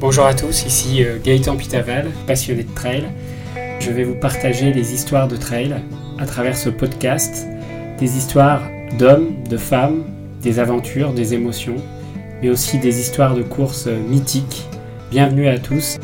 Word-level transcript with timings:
Bonjour 0.00 0.24
à 0.24 0.32
tous, 0.32 0.64
ici 0.64 1.04
euh, 1.04 1.18
Gaëtan 1.22 1.58
Pitaval, 1.58 2.10
passionné 2.26 2.62
de 2.62 2.74
trail. 2.74 3.04
Je 3.80 3.90
vais 3.90 4.04
vous 4.04 4.14
partager 4.14 4.72
des 4.72 4.94
histoires 4.94 5.28
de 5.28 5.36
trail 5.36 5.76
à 6.18 6.24
travers 6.24 6.56
ce 6.56 6.70
podcast, 6.70 7.46
des 7.98 8.16
histoires 8.16 8.62
d'hommes, 8.98 9.44
de 9.50 9.58
femmes, 9.58 10.04
des 10.40 10.58
aventures, 10.58 11.12
des 11.12 11.34
émotions, 11.34 11.76
mais 12.40 12.48
aussi 12.48 12.78
des 12.78 12.98
histoires 12.98 13.34
de 13.34 13.42
courses 13.42 13.88
mythiques. 13.88 14.64
Bienvenue 15.10 15.48
à 15.48 15.58
tous. 15.58 15.98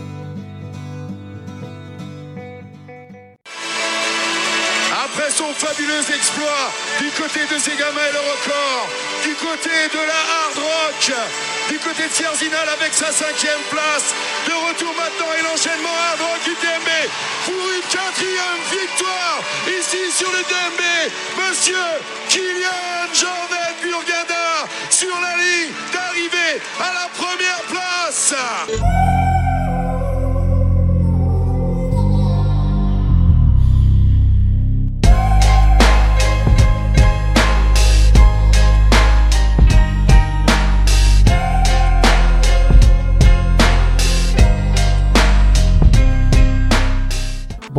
Après 4.93 5.31
son 5.31 5.55
fabuleux 5.55 6.05
exploit 6.15 6.69
du 7.01 7.07
côté 7.17 7.41
de 7.51 7.59
Zegama 7.59 8.01
et 8.11 8.13
le 8.13 8.21
record, 8.21 8.89
du 9.25 9.35
côté 9.37 9.71
de 9.91 10.07
la 10.07 10.21
hard 10.37 10.59
rock, 10.59 11.56
du 11.69 11.79
côté 11.79 12.07
de 12.07 12.13
Sierzinal 12.13 12.69
avec 12.69 12.93
sa 12.93 13.11
cinquième 13.11 13.61
place, 13.71 14.15
de 14.47 14.53
retour 14.69 14.95
maintenant 14.95 15.33
et 15.39 15.43
l'enchaînement 15.43 15.89
hard 15.89 16.21
rock 16.21 16.47
UTMB 16.47 16.91
pour 17.45 17.55
une 17.55 17.83
quatrième 17.91 18.63
victoire 18.71 19.41
ici 19.67 20.11
sur 20.13 20.31
le 20.31 20.39
DMB, 20.39 20.83
monsieur 21.39 21.87
Kylian 22.29 23.13
Jordan 23.13 23.75
Burgada 23.83 24.67
sur 24.91 25.15
la 25.21 25.37
ligne 25.37 25.73
d'arrivée 25.93 26.61
à 26.81 26.93
la 26.95 27.09
première 27.17 27.63
place. 27.69 28.35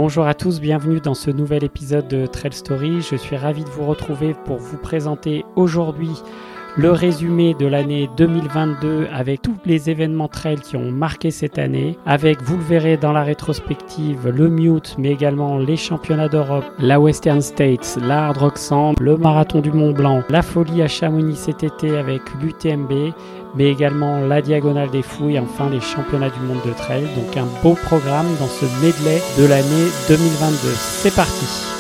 Bonjour 0.08 0.26
à 0.26 0.34
tous, 0.34 0.62
bienvenue 0.62 1.02
dans 1.02 1.14
ce 1.14 1.30
nouvel 1.30 1.66
épisode 1.66 2.08
de 2.08 2.28
Trail 2.28 2.54
Story. 2.54 3.02
Je 3.02 3.18
suis 3.18 3.36
ravi 3.36 3.66
de 3.66 3.70
vous 3.70 3.86
retrouver 3.86 4.36
pour 4.46 4.56
vous 4.56 4.78
présenter 4.78 5.44
aujourd'hui 5.58 6.12
le 6.78 6.92
résumé 6.92 7.56
de 7.56 7.66
l'année 7.66 8.08
2022 8.18 9.08
avec 9.12 9.42
tous 9.42 9.58
les 9.66 9.90
événements 9.90 10.28
trail 10.28 10.60
qui 10.62 10.78
ont 10.78 10.92
marqué 10.92 11.32
cette 11.32 11.58
année, 11.58 11.98
avec, 12.06 12.42
vous 12.44 12.56
le 12.56 12.64
verrez 12.64 12.98
dans 12.98 13.12
la 13.12 13.24
rétrospective, 13.24 14.30
le 14.30 14.48
Mute, 14.48 14.96
mais 15.00 15.12
également 15.12 15.58
les 15.58 15.76
championnats 15.76 16.30
d'Europe, 16.30 16.66
la 16.78 17.00
Western 17.00 17.42
States, 17.42 17.98
la 18.02 18.28
Hard 18.28 18.38
Rock 18.38 18.60
le 19.00 19.18
Marathon 19.18 19.60
du 19.60 19.72
Mont 19.72 19.92
Blanc, 19.92 20.22
la 20.30 20.44
Folie 20.44 20.84
à 20.84 20.88
Chamonix 20.88 21.36
cet 21.36 21.64
été 21.64 21.98
avec 21.98 22.22
l'UTMB, 22.42 23.12
mais 23.58 23.72
également 23.72 24.20
la 24.20 24.42
Diagonale 24.42 24.92
des 24.92 25.02
Fouilles 25.02 25.36
et 25.36 25.40
enfin 25.40 25.70
les 25.70 25.82
championnats 25.82 26.30
du 26.30 26.40
monde 26.42 26.62
de 26.66 26.74
trail. 26.74 27.08
Donc 27.16 27.36
un 27.36 27.48
beau 27.64 27.74
programme 27.74 28.28
dans 28.40 28.48
ce 28.48 28.66
medley 28.82 29.22
de 29.38 29.46
l'année 29.46 29.88
2022. 30.08 30.58
C'est 30.76 31.16
parti 31.16 31.77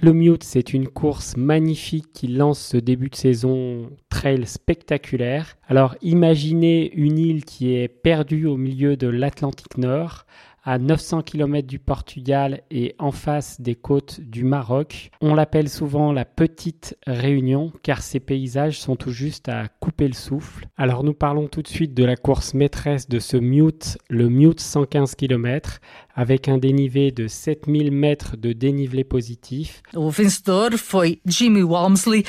Le 0.00 0.12
Mute, 0.12 0.44
c'est 0.44 0.72
une 0.72 0.88
course 0.88 1.36
magnifique 1.36 2.06
qui 2.12 2.28
lance 2.28 2.60
ce 2.60 2.76
début 2.76 3.08
de 3.08 3.16
saison 3.16 3.90
trail 4.08 4.46
spectaculaire. 4.46 5.56
Alors 5.68 5.96
imaginez 6.02 6.92
une 6.94 7.18
île 7.18 7.44
qui 7.44 7.74
est 7.74 7.88
perdue 7.88 8.46
au 8.46 8.56
milieu 8.56 8.96
de 8.96 9.08
l'Atlantique 9.08 9.78
Nord 9.78 10.26
à 10.64 10.78
900 10.78 11.22
km 11.22 11.66
du 11.66 11.78
Portugal 11.78 12.62
et 12.70 12.94
en 12.98 13.12
face 13.12 13.60
des 13.60 13.74
côtes 13.74 14.20
du 14.20 14.44
Maroc. 14.44 15.10
On 15.20 15.34
l'appelle 15.34 15.68
souvent 15.68 16.12
la 16.12 16.24
petite 16.24 16.96
Réunion 17.06 17.72
car 17.82 18.02
ces 18.02 18.20
paysages 18.20 18.80
sont 18.80 18.96
tout 18.96 19.12
juste 19.12 19.48
à 19.48 19.68
couper 19.80 20.08
le 20.08 20.14
souffle. 20.14 20.66
Alors 20.76 21.04
nous 21.04 21.14
parlons 21.14 21.48
tout 21.48 21.62
de 21.62 21.68
suite 21.68 21.94
de 21.94 22.04
la 22.04 22.16
course 22.16 22.54
maîtresse 22.54 23.08
de 23.08 23.18
ce 23.18 23.36
Mute, 23.36 23.98
le 24.08 24.28
Mute 24.28 24.60
115 24.60 25.14
km 25.14 25.80
avec 26.14 26.48
un 26.48 26.58
dénivelé 26.58 27.10
de 27.10 27.26
7000 27.26 27.90
mètres 27.90 28.36
de 28.36 28.52
dénivelé 28.52 29.04
positif. 29.04 29.82
Jimmy 31.26 31.62
Walmsley. 31.62 32.24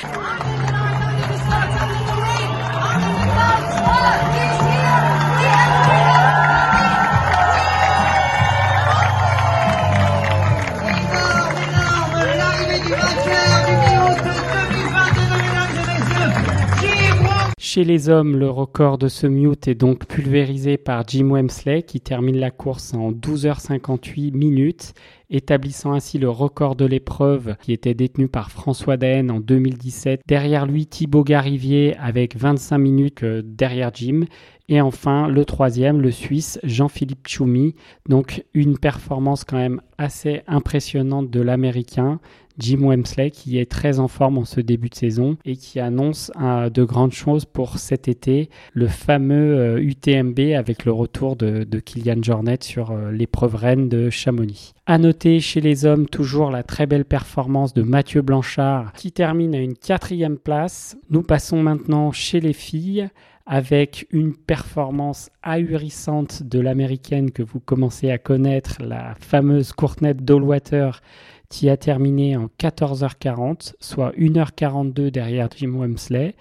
Chez 17.68 17.82
les 17.82 18.08
hommes, 18.08 18.36
le 18.36 18.48
record 18.48 18.96
de 18.96 19.08
ce 19.08 19.26
mute 19.26 19.66
est 19.66 19.74
donc 19.74 20.06
pulvérisé 20.06 20.76
par 20.76 21.02
Jim 21.08 21.32
Wemsley 21.32 21.82
qui 21.82 22.00
termine 22.00 22.38
la 22.38 22.52
course 22.52 22.94
en 22.94 23.10
12h58 23.10 24.32
minutes, 24.32 24.94
établissant 25.30 25.92
ainsi 25.92 26.18
le 26.18 26.30
record 26.30 26.76
de 26.76 26.84
l'épreuve 26.84 27.56
qui 27.60 27.72
était 27.72 27.92
détenu 27.92 28.28
par 28.28 28.52
François 28.52 28.96
Daen 28.96 29.30
en 29.30 29.40
2017. 29.40 30.20
Derrière 30.28 30.64
lui, 30.64 30.86
Thibaut 30.86 31.24
Garivier 31.24 31.96
avec 31.96 32.36
25 32.36 32.78
minutes 32.78 33.24
euh, 33.24 33.42
derrière 33.44 33.90
Jim. 33.92 34.26
Et 34.68 34.80
enfin, 34.80 35.26
le 35.26 35.44
troisième, 35.44 36.00
le 36.00 36.12
Suisse 36.12 36.60
Jean-Philippe 36.62 37.26
Choumi. 37.26 37.74
Donc 38.08 38.44
une 38.54 38.78
performance 38.78 39.42
quand 39.42 39.58
même 39.58 39.80
assez 39.98 40.42
impressionnante 40.46 41.30
de 41.30 41.40
l'Américain. 41.40 42.20
Jim 42.58 42.78
Wemsley 42.82 43.30
qui 43.30 43.58
est 43.58 43.70
très 43.70 43.98
en 43.98 44.08
forme 44.08 44.38
en 44.38 44.44
ce 44.44 44.60
début 44.60 44.88
de 44.88 44.94
saison 44.94 45.36
et 45.44 45.56
qui 45.56 45.80
annonce 45.80 46.30
de 46.36 46.84
grandes 46.84 47.12
choses 47.12 47.44
pour 47.44 47.78
cet 47.78 48.08
été, 48.08 48.50
le 48.72 48.88
fameux 48.88 49.80
UTMB 49.80 50.38
euh, 50.38 50.58
avec 50.58 50.84
le 50.84 50.92
retour 50.92 51.36
de, 51.36 51.64
de 51.64 51.78
Kylian 51.78 52.22
Jornet 52.22 52.58
sur 52.60 52.90
euh, 52.90 53.10
l'épreuve 53.12 53.54
reine 53.54 53.88
de 53.88 54.10
Chamonix. 54.10 54.74
À 54.86 54.98
noter 54.98 55.40
chez 55.40 55.60
les 55.60 55.84
hommes 55.84 56.06
toujours 56.06 56.50
la 56.50 56.62
très 56.62 56.86
belle 56.86 57.04
performance 57.04 57.74
de 57.74 57.82
Mathieu 57.82 58.22
Blanchard 58.22 58.92
qui 58.92 59.12
termine 59.12 59.54
à 59.54 59.58
une 59.58 59.76
quatrième 59.76 60.38
place. 60.38 60.96
Nous 61.10 61.22
passons 61.22 61.62
maintenant 61.62 62.12
chez 62.12 62.40
les 62.40 62.52
filles 62.52 63.08
avec 63.46 64.08
une 64.10 64.34
performance 64.34 65.30
ahurissante 65.42 66.42
de 66.42 66.58
l'américaine 66.58 67.30
que 67.30 67.44
vous 67.44 67.60
commencez 67.60 68.10
à 68.10 68.18
connaître, 68.18 68.82
la 68.82 69.14
fameuse 69.20 69.72
Courtney 69.72 70.14
Dollwater 70.14 71.00
qui 71.48 71.68
a 71.70 71.76
terminé 71.76 72.36
en 72.36 72.48
14h40, 72.58 73.74
soit 73.80 74.12
1h42 74.16 75.10
derrière 75.10 75.48
Jim 75.56 75.74
Wemsley. 75.78 76.34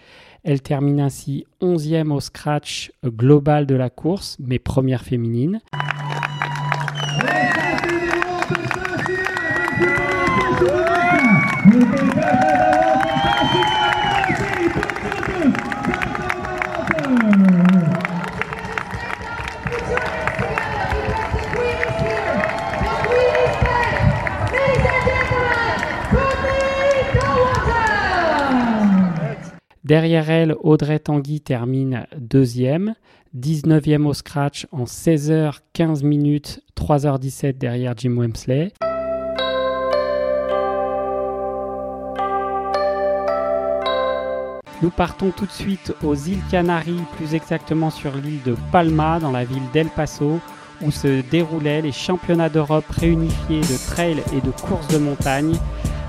Elle 0.44 0.62
termine 0.62 1.00
ainsi 1.00 1.46
11e 1.62 2.12
au 2.12 2.20
scratch 2.20 2.92
global 3.04 3.66
de 3.66 3.76
la 3.76 3.90
course, 3.90 4.38
mais 4.40 4.60
première 4.60 5.04
féminine. 5.04 5.62
Derrière 29.86 30.32
elle, 30.32 30.56
Audrey 30.64 30.98
Tanguy 30.98 31.42
termine 31.42 32.08
deuxième, 32.18 32.96
19e 33.38 34.08
au 34.08 34.16
scratch 34.16 34.66
en 34.72 34.86
16h15 34.86 36.04
minutes, 36.04 36.64
3h17 36.76 37.60
derrière 37.60 37.94
Jim 37.96 38.18
Wemsley. 38.18 38.72
Nous 44.82 44.90
partons 44.90 45.30
tout 45.30 45.46
de 45.46 45.52
suite 45.52 45.94
aux 46.04 46.16
îles 46.16 46.42
Canaries, 46.50 47.04
plus 47.18 47.36
exactement 47.36 47.92
sur 47.92 48.16
l'île 48.16 48.42
de 48.42 48.56
Palma, 48.72 49.20
dans 49.20 49.32
la 49.32 49.46
ville 49.46 49.62
d'El 49.72 49.90
Paso, 49.90 50.40
où 50.82 50.90
se 50.90 51.22
déroulaient 51.30 51.84
les 51.84 51.92
championnats 51.92 52.50
d'Europe 52.50 52.90
réunifiés 52.90 53.62
de 53.62 53.92
trail 53.92 54.18
et 54.36 54.42
de 54.42 54.50
course 54.50 54.88
de 54.88 54.98
montagne 54.98 55.54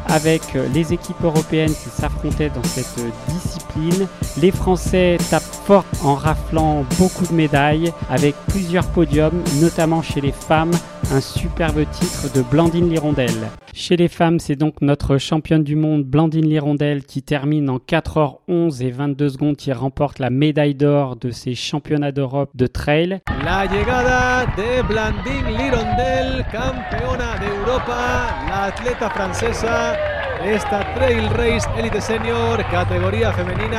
avec 0.08 0.42
les 0.72 0.92
équipes 0.92 1.22
européennes 1.22 1.74
qui 1.74 1.88
s'affrontaient 1.90 2.50
dans 2.50 2.64
cette 2.64 2.98
discipline. 3.28 4.06
Les 4.40 4.50
Français 4.50 5.18
tapent 5.30 5.55
en 5.70 6.14
raflant 6.14 6.84
beaucoup 6.98 7.26
de 7.26 7.32
médailles 7.32 7.92
avec 8.08 8.34
plusieurs 8.48 8.86
podiums, 8.86 9.42
notamment 9.60 10.02
chez 10.02 10.20
les 10.20 10.32
femmes, 10.32 10.72
un 11.12 11.20
superbe 11.20 11.84
titre 11.90 12.32
de 12.32 12.42
Blandine 12.42 12.88
Lirondelle. 12.88 13.50
Chez 13.74 13.96
les 13.96 14.08
femmes, 14.08 14.38
c'est 14.38 14.56
donc 14.56 14.80
notre 14.80 15.18
championne 15.18 15.64
du 15.64 15.76
monde 15.76 16.04
Blandine 16.04 16.48
Lirondelle 16.48 17.04
qui 17.04 17.22
termine 17.22 17.68
en 17.68 17.76
4h11 17.76 18.82
et 18.82 18.90
22 18.90 19.28
secondes 19.28 19.56
qui 19.56 19.72
remporte 19.72 20.18
la 20.18 20.30
médaille 20.30 20.74
d'or 20.74 21.16
de 21.16 21.30
ces 21.30 21.54
championnats 21.54 22.12
d'Europe 22.12 22.50
de 22.54 22.66
trail. 22.66 23.20
La 23.44 23.66
llegada 23.66 24.46
de 24.56 24.82
Blandine 24.86 25.58
Lirondelle, 25.58 26.44
campeona 26.50 27.38
de 27.38 27.68
Europa, 27.68 28.26
la 28.48 28.62
atleta 28.64 29.10
francesa 29.10 30.15
esta 30.46 30.84
Trail 30.94 31.26
Race 31.36 31.66
Elite 31.76 32.00
Senior, 32.00 32.58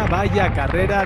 vaya 0.10 0.50
carrera. 0.50 1.06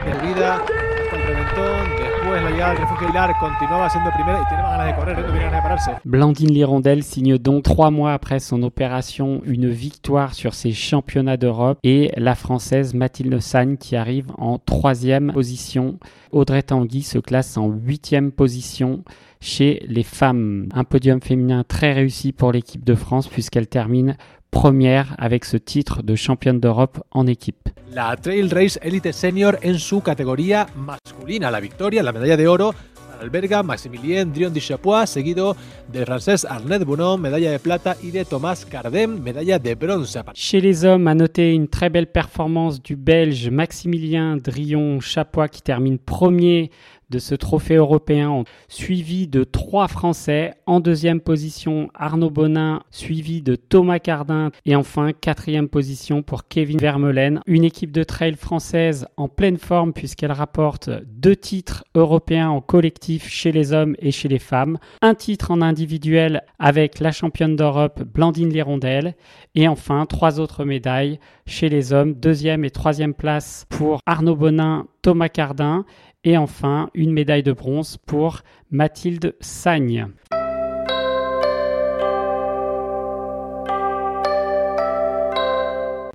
Blandine 6.06 6.52
Lirondelle 6.52 7.04
signe 7.04 7.38
donc 7.38 7.64
trois 7.64 7.92
mois 7.92 8.14
après 8.14 8.40
son 8.40 8.64
opération 8.64 9.42
une 9.46 9.70
victoire 9.70 10.34
sur 10.34 10.54
ses 10.54 10.72
championnats 10.72 11.38
d'Europe 11.38 11.80
et 11.84 12.12
la 12.18 12.36
française 12.36 12.94
Mathilde 12.94 13.40
Sagne 13.40 13.78
qui 13.78 13.96
arrive 13.96 14.28
en 14.38 14.58
troisième 14.58 15.32
position. 15.34 16.00
Audrey 16.32 16.64
Tanguy 16.64 17.02
se 17.02 17.20
classe 17.20 17.58
en 17.58 17.68
huitième 17.68 18.32
position 18.32 19.04
chez 19.42 19.84
les 19.88 20.04
femmes. 20.04 20.70
Un 20.74 20.84
podium 20.84 21.22
féminin 21.22 21.64
très 21.68 21.94
réussi 21.94 22.32
pour 22.32 22.52
l'équipe 22.52 22.86
de 22.86 22.96
France 22.96 23.28
puisqu'elle 23.28 23.68
termine 23.68 24.16
première 24.52 25.16
avec 25.18 25.46
ce 25.46 25.58
titre 25.58 26.04
de 26.04 26.16
championne 26.16 26.60
d'Europe 26.60 27.02
en 27.12 27.26
équipe. 27.26 27.70
La 27.94 28.16
Trail 28.16 28.48
Race 28.50 28.78
Elite 28.84 29.12
Senior 29.12 29.56
en 29.64 29.80
su 29.80 30.02
categoría 30.02 30.68
masculina. 30.76 31.50
La 31.50 31.60
victoria, 31.60 32.04
la 32.04 32.12
medalla 32.12 32.38
de 32.38 32.48
oro, 32.48 32.74
alberga 33.22 33.64
Maximilien 33.64 34.32
Drion 34.32 34.54
Chapois, 34.60 35.06
seguido 35.06 35.56
del 35.92 36.06
francés 36.06 36.46
Arnett 36.46 36.84
Bonon, 36.84 37.18
medalla 37.18 37.52
de 37.52 37.60
plata, 37.60 37.96
y 38.02 38.12
de 38.12 38.24
Thomas 38.24 38.66
Cardem, 38.70 39.22
medalla 39.22 39.60
de 39.60 39.76
bronce. 39.76 40.18
Chez 40.34 40.62
les 40.62 40.86
hommes, 40.86 41.08
à 41.08 41.16
noter 41.16 41.54
une 41.54 41.68
très 41.68 41.90
belle 41.90 42.08
performance 42.08 42.82
du 42.82 42.96
Belge 42.96 43.50
Maximilien 43.50 44.38
Drion 44.38 45.00
Chapois 45.00 45.48
qui 45.48 45.62
termine 45.62 45.98
premier 45.98 46.72
de 47.12 47.20
ce 47.20 47.36
trophée 47.36 47.76
européen, 47.76 48.44
suivi 48.70 49.28
de 49.28 49.44
trois 49.44 49.88
Français. 49.88 50.54
En 50.66 50.80
deuxième 50.80 51.20
position, 51.20 51.90
Arnaud 51.94 52.32
Bonin, 52.32 52.82
suivi 52.90 53.42
de 53.42 53.56
Thomas 53.56 54.00
Cardin. 54.00 54.50
Et 54.66 54.76
enfin, 54.76 55.12
quatrième 55.12 55.68
position 55.68 56.24
pour 56.24 56.48
Kevin 56.48 56.78
Vermeulen. 56.78 57.42
Une 57.46 57.66
équipe 57.66 57.92
de 57.92 58.04
trail 58.04 58.36
française 58.36 59.06
en 59.18 59.28
pleine 59.28 59.58
forme 59.58 59.94
puisqu'elle 59.94 60.32
rapporte 60.32 60.90
deux 61.06 61.36
titres 61.36 61.84
européens 61.94 62.50
en 62.50 62.62
collectif 62.62 63.28
chez 63.28 63.52
les 63.52 63.74
hommes 63.74 63.96
et 64.00 64.12
chez 64.12 64.30
les 64.30 64.40
femmes. 64.40 64.78
Un 65.02 65.14
titre 65.14 65.52
en 65.52 65.62
individuel 65.62 66.44
avec 66.58 67.00
la 67.00 67.12
championne 67.12 67.58
d'Europe 67.58 68.04
Blandine 68.04 68.50
Lirondelle. 68.50 69.16
Et 69.54 69.68
enfin, 69.68 70.06
trois 70.06 70.40
autres 70.40 70.64
médailles 70.64 71.20
chez 71.46 71.68
les 71.68 71.92
hommes. 71.92 72.14
Deuxième 72.14 72.64
et 72.64 72.72
troisième 72.72 73.14
place 73.14 73.66
pour 73.70 74.00
Arnaud 74.06 74.38
Bonin, 74.38 74.88
Thomas 75.02 75.30
Cardin 75.30 75.86
et 76.24 76.38
enfin, 76.38 76.90
une 76.94 77.12
médaille 77.12 77.44
de 77.44 77.52
bronze 77.52 77.98
pour 78.06 78.42
Mathilde 78.70 79.36
Sagne. 79.40 80.08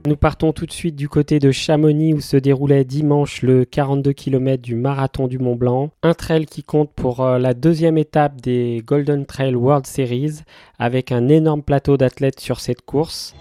Nous 0.06 0.16
partons 0.16 0.52
tout 0.52 0.66
de 0.66 0.72
suite 0.72 0.94
du 0.94 1.08
côté 1.08 1.40
de 1.40 1.50
Chamonix 1.50 2.14
où 2.14 2.20
se 2.20 2.36
déroulait 2.36 2.84
dimanche 2.84 3.42
le 3.42 3.64
42 3.64 4.12
km 4.12 4.62
du 4.62 4.76
marathon 4.76 5.26
du 5.26 5.40
Mont 5.40 5.56
Blanc. 5.56 5.90
Un 6.04 6.14
trail 6.14 6.46
qui 6.46 6.62
compte 6.62 6.92
pour 6.92 7.24
euh, 7.24 7.40
la 7.40 7.54
deuxième 7.54 7.98
étape 7.98 8.40
des 8.40 8.84
Golden 8.86 9.26
Trail 9.26 9.56
World 9.56 9.84
Series 9.84 10.42
avec 10.78 11.10
un 11.10 11.26
énorme 11.26 11.62
plateau 11.62 11.96
d'athlètes 11.96 12.38
sur 12.38 12.60
cette 12.60 12.82
course. 12.82 13.34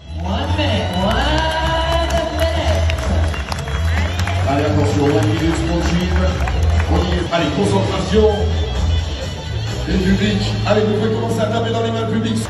Allez, 4.48 4.66
concentration. 7.56 8.30
Le 9.88 9.98
public. 9.98 10.42
Allez, 10.68 10.82
vous 10.82 10.94
pouvez 10.96 11.14
commencer 11.14 11.40
à 11.42 11.46
taper 11.46 11.72
dans 11.72 11.84
les 11.84 11.92
mains 11.92 12.10
publiques. 12.12 12.44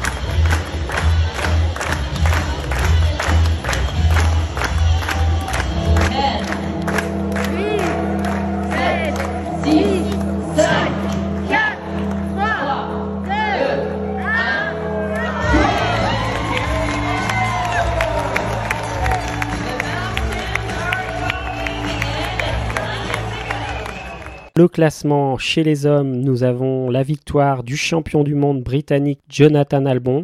Le 24.57 24.69
classement 24.69 25.37
chez 25.37 25.63
les 25.63 25.85
hommes, 25.85 26.15
nous 26.15 26.43
avons 26.43 26.89
la 26.89 27.03
victoire 27.03 27.61
du 27.61 27.75
champion 27.75 28.23
du 28.23 28.35
monde 28.35 28.63
britannique 28.63 29.19
Jonathan 29.27 29.85
Albon. 29.85 30.23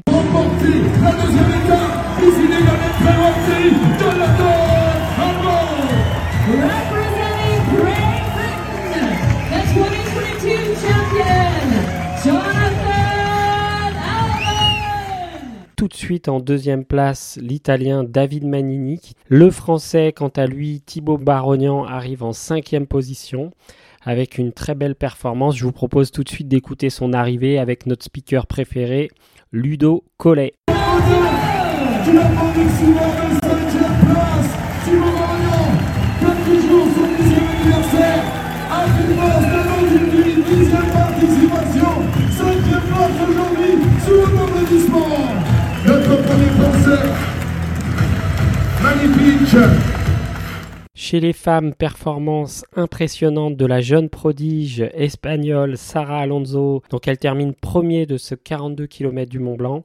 tout 15.76 15.88
de 15.88 15.94
suite 15.96 16.30
en 16.30 16.40
deuxième 16.40 16.86
place 16.86 17.40
l'Italien 17.42 18.04
David 18.04 18.46
Manini. 18.46 19.02
Le 19.28 19.50
Français, 19.50 20.14
quant 20.16 20.30
à 20.30 20.46
lui, 20.46 20.82
Thibaut 20.86 21.18
Barognan, 21.18 21.86
arrive 21.86 22.24
en 22.24 22.34
cinquième 22.34 22.86
position 22.86 23.52
avec 24.04 24.38
une 24.38 24.52
très 24.52 24.76
belle 24.76 24.96
performance. 24.96 25.58
Je 25.58 25.64
vous 25.64 25.72
propose 25.72 26.12
tout 26.12 26.24
de 26.24 26.30
suite 26.30 26.48
d'écouter 26.48 26.90
son 26.90 27.14
arrivée 27.14 27.60
avec 27.60 27.86
notre 27.86 28.04
speaker 28.06 28.48
préféré, 28.48 29.10
Ludo 29.52 30.04
Collet. 30.18 30.54
Magnifique 48.82 50.01
chez 51.12 51.20
les 51.20 51.34
femmes, 51.34 51.74
performance 51.74 52.64
impressionnante 52.74 53.58
de 53.58 53.66
la 53.66 53.82
jeune 53.82 54.08
prodige 54.08 54.90
espagnole 54.94 55.76
Sarah 55.76 56.20
Alonso. 56.20 56.84
Donc 56.90 57.06
elle 57.06 57.18
termine 57.18 57.54
premier 57.54 58.06
de 58.06 58.16
ce 58.16 58.34
42 58.34 58.88
km 58.88 59.30
du 59.30 59.40
Mont 59.40 59.58
Blanc. 59.58 59.84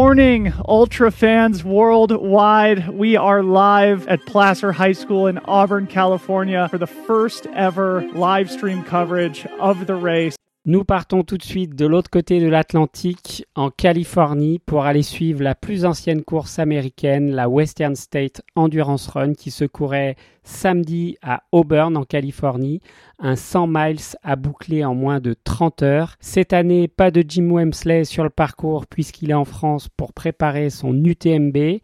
Morning, 0.00 0.52
Ultra 0.68 1.10
fans 1.10 1.64
worldwide. 1.64 2.88
We 2.88 3.16
are 3.16 3.42
live 3.42 4.06
at 4.06 4.24
Placer 4.26 4.70
High 4.70 4.92
School 4.92 5.26
in 5.26 5.38
Auburn, 5.38 5.88
California 5.88 6.68
for 6.68 6.78
the 6.78 6.86
first 6.86 7.48
ever 7.48 8.08
live 8.12 8.48
stream 8.48 8.84
coverage 8.84 9.44
of 9.58 9.88
the 9.88 9.96
race. 9.96 10.37
Nous 10.64 10.84
partons 10.84 11.22
tout 11.22 11.38
de 11.38 11.44
suite 11.44 11.76
de 11.76 11.86
l'autre 11.86 12.10
côté 12.10 12.40
de 12.40 12.48
l'Atlantique, 12.48 13.46
en 13.54 13.70
Californie, 13.70 14.58
pour 14.58 14.84
aller 14.84 15.04
suivre 15.04 15.42
la 15.42 15.54
plus 15.54 15.84
ancienne 15.84 16.22
course 16.22 16.58
américaine, 16.58 17.30
la 17.30 17.48
Western 17.48 17.94
State 17.94 18.42
Endurance 18.56 19.06
Run, 19.06 19.34
qui 19.34 19.50
se 19.50 19.64
courait 19.64 20.16
samedi 20.42 21.16
à 21.22 21.44
Auburn, 21.52 21.96
en 21.96 22.02
Californie. 22.02 22.80
Un 23.18 23.36
100 23.36 23.66
miles 23.68 24.00
à 24.22 24.36
boucler 24.36 24.84
en 24.84 24.94
moins 24.94 25.20
de 25.20 25.34
30 25.42 25.82
heures. 25.82 26.16
Cette 26.20 26.52
année, 26.52 26.88
pas 26.88 27.10
de 27.10 27.24
Jim 27.26 27.48
Wemsley 27.50 28.04
sur 28.04 28.24
le 28.24 28.30
parcours, 28.30 28.86
puisqu'il 28.86 29.30
est 29.30 29.34
en 29.34 29.46
France 29.46 29.88
pour 29.96 30.12
préparer 30.12 30.70
son 30.70 30.92
UTMB. 30.92 31.80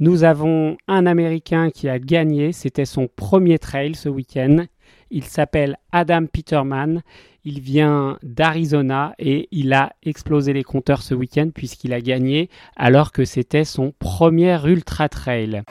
Nous 0.00 0.24
avons 0.24 0.76
un 0.86 1.06
Américain 1.06 1.70
qui 1.70 1.88
a 1.88 1.98
gagné, 1.98 2.52
c'était 2.52 2.84
son 2.84 3.08
premier 3.08 3.58
trail 3.58 3.94
ce 3.94 4.08
week-end. 4.08 4.66
Il 5.10 5.24
s'appelle 5.24 5.76
Adam 5.92 6.26
Peterman. 6.26 7.02
Il 7.50 7.62
vient 7.62 8.18
d'Arizona 8.22 9.14
et 9.18 9.48
il 9.52 9.72
a 9.72 9.94
explosé 10.02 10.52
les 10.52 10.64
compteurs 10.64 11.00
ce 11.00 11.14
week-end 11.14 11.48
puisqu'il 11.54 11.94
a 11.94 12.02
gagné 12.02 12.50
alors 12.76 13.10
que 13.10 13.24
c'était 13.24 13.64
son 13.64 13.94
premier 13.98 14.58
ultra 14.66 15.08
trail. 15.08 15.62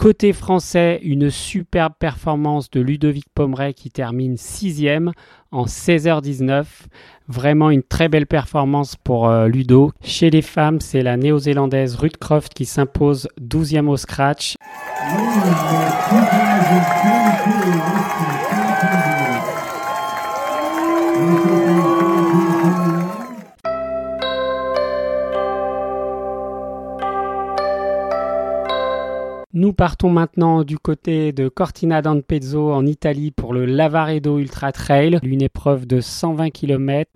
Côté 0.00 0.32
français, 0.32 0.98
une 1.02 1.28
superbe 1.28 1.92
performance 1.98 2.70
de 2.70 2.80
Ludovic 2.80 3.26
Pomeray 3.34 3.74
qui 3.74 3.90
termine 3.90 4.38
sixième 4.38 5.12
en 5.52 5.66
16h19. 5.66 6.64
Vraiment 7.28 7.68
une 7.68 7.82
très 7.82 8.08
belle 8.08 8.26
performance 8.26 8.96
pour 8.96 9.28
euh, 9.28 9.46
Ludo. 9.46 9.92
Chez 10.00 10.30
les 10.30 10.40
femmes, 10.40 10.80
c'est 10.80 11.02
la 11.02 11.18
néo-zélandaise 11.18 11.96
Ruth 11.96 12.16
Croft 12.16 12.54
qui 12.54 12.64
s'impose 12.64 13.28
12e 13.42 13.88
au 13.88 13.98
scratch. 13.98 14.54
Nous 29.52 29.72
partons 29.72 30.10
maintenant 30.10 30.62
du 30.62 30.78
côté 30.78 31.32
de 31.32 31.48
Cortina 31.48 32.02
d'Ampezzo 32.02 32.70
en 32.72 32.86
Italie 32.86 33.32
pour 33.32 33.52
le 33.52 33.66
Lavaredo 33.66 34.38
Ultra 34.38 34.70
Trail, 34.70 35.18
une 35.24 35.42
épreuve 35.42 35.88
de 35.88 36.00
120 36.00 36.50
km. 36.50 37.10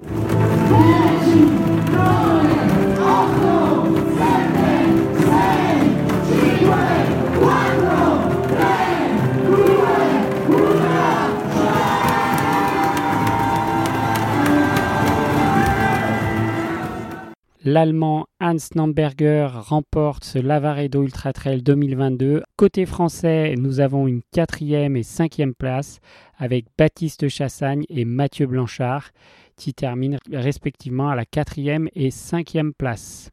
L'Allemand 17.66 18.26
Hans 18.42 18.56
Namberger 18.74 19.48
remporte 19.50 20.24
ce 20.24 20.38
Lavaredo 20.38 21.02
Ultra 21.02 21.32
Trail 21.32 21.62
2022. 21.62 22.42
Côté 22.58 22.84
français, 22.84 23.54
nous 23.56 23.80
avons 23.80 24.06
une 24.06 24.20
quatrième 24.34 24.96
et 24.96 25.02
cinquième 25.02 25.54
place 25.54 26.00
avec 26.36 26.66
Baptiste 26.76 27.28
Chassagne 27.28 27.86
et 27.88 28.04
Mathieu 28.04 28.46
Blanchard 28.46 29.12
qui 29.56 29.72
terminent 29.72 30.18
respectivement 30.30 31.08
à 31.08 31.16
la 31.16 31.24
quatrième 31.24 31.88
et 31.94 32.10
cinquième 32.10 32.74
place. 32.74 33.30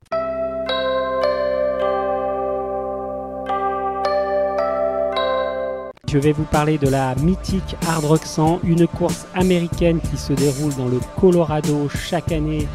Je 6.11 6.17
vais 6.17 6.33
vous 6.33 6.43
parler 6.43 6.77
de 6.77 6.89
la 6.89 7.15
mythique 7.15 7.77
Hard 7.87 8.03
Rock 8.03 8.25
100, 8.25 8.59
une 8.65 8.85
course 8.85 9.25
américaine 9.33 10.01
qui 10.01 10.17
se 10.17 10.33
déroule 10.33 10.75
dans 10.75 10.89
le 10.89 10.99
Colorado 11.17 11.87
chaque 11.87 12.33
année 12.33 12.67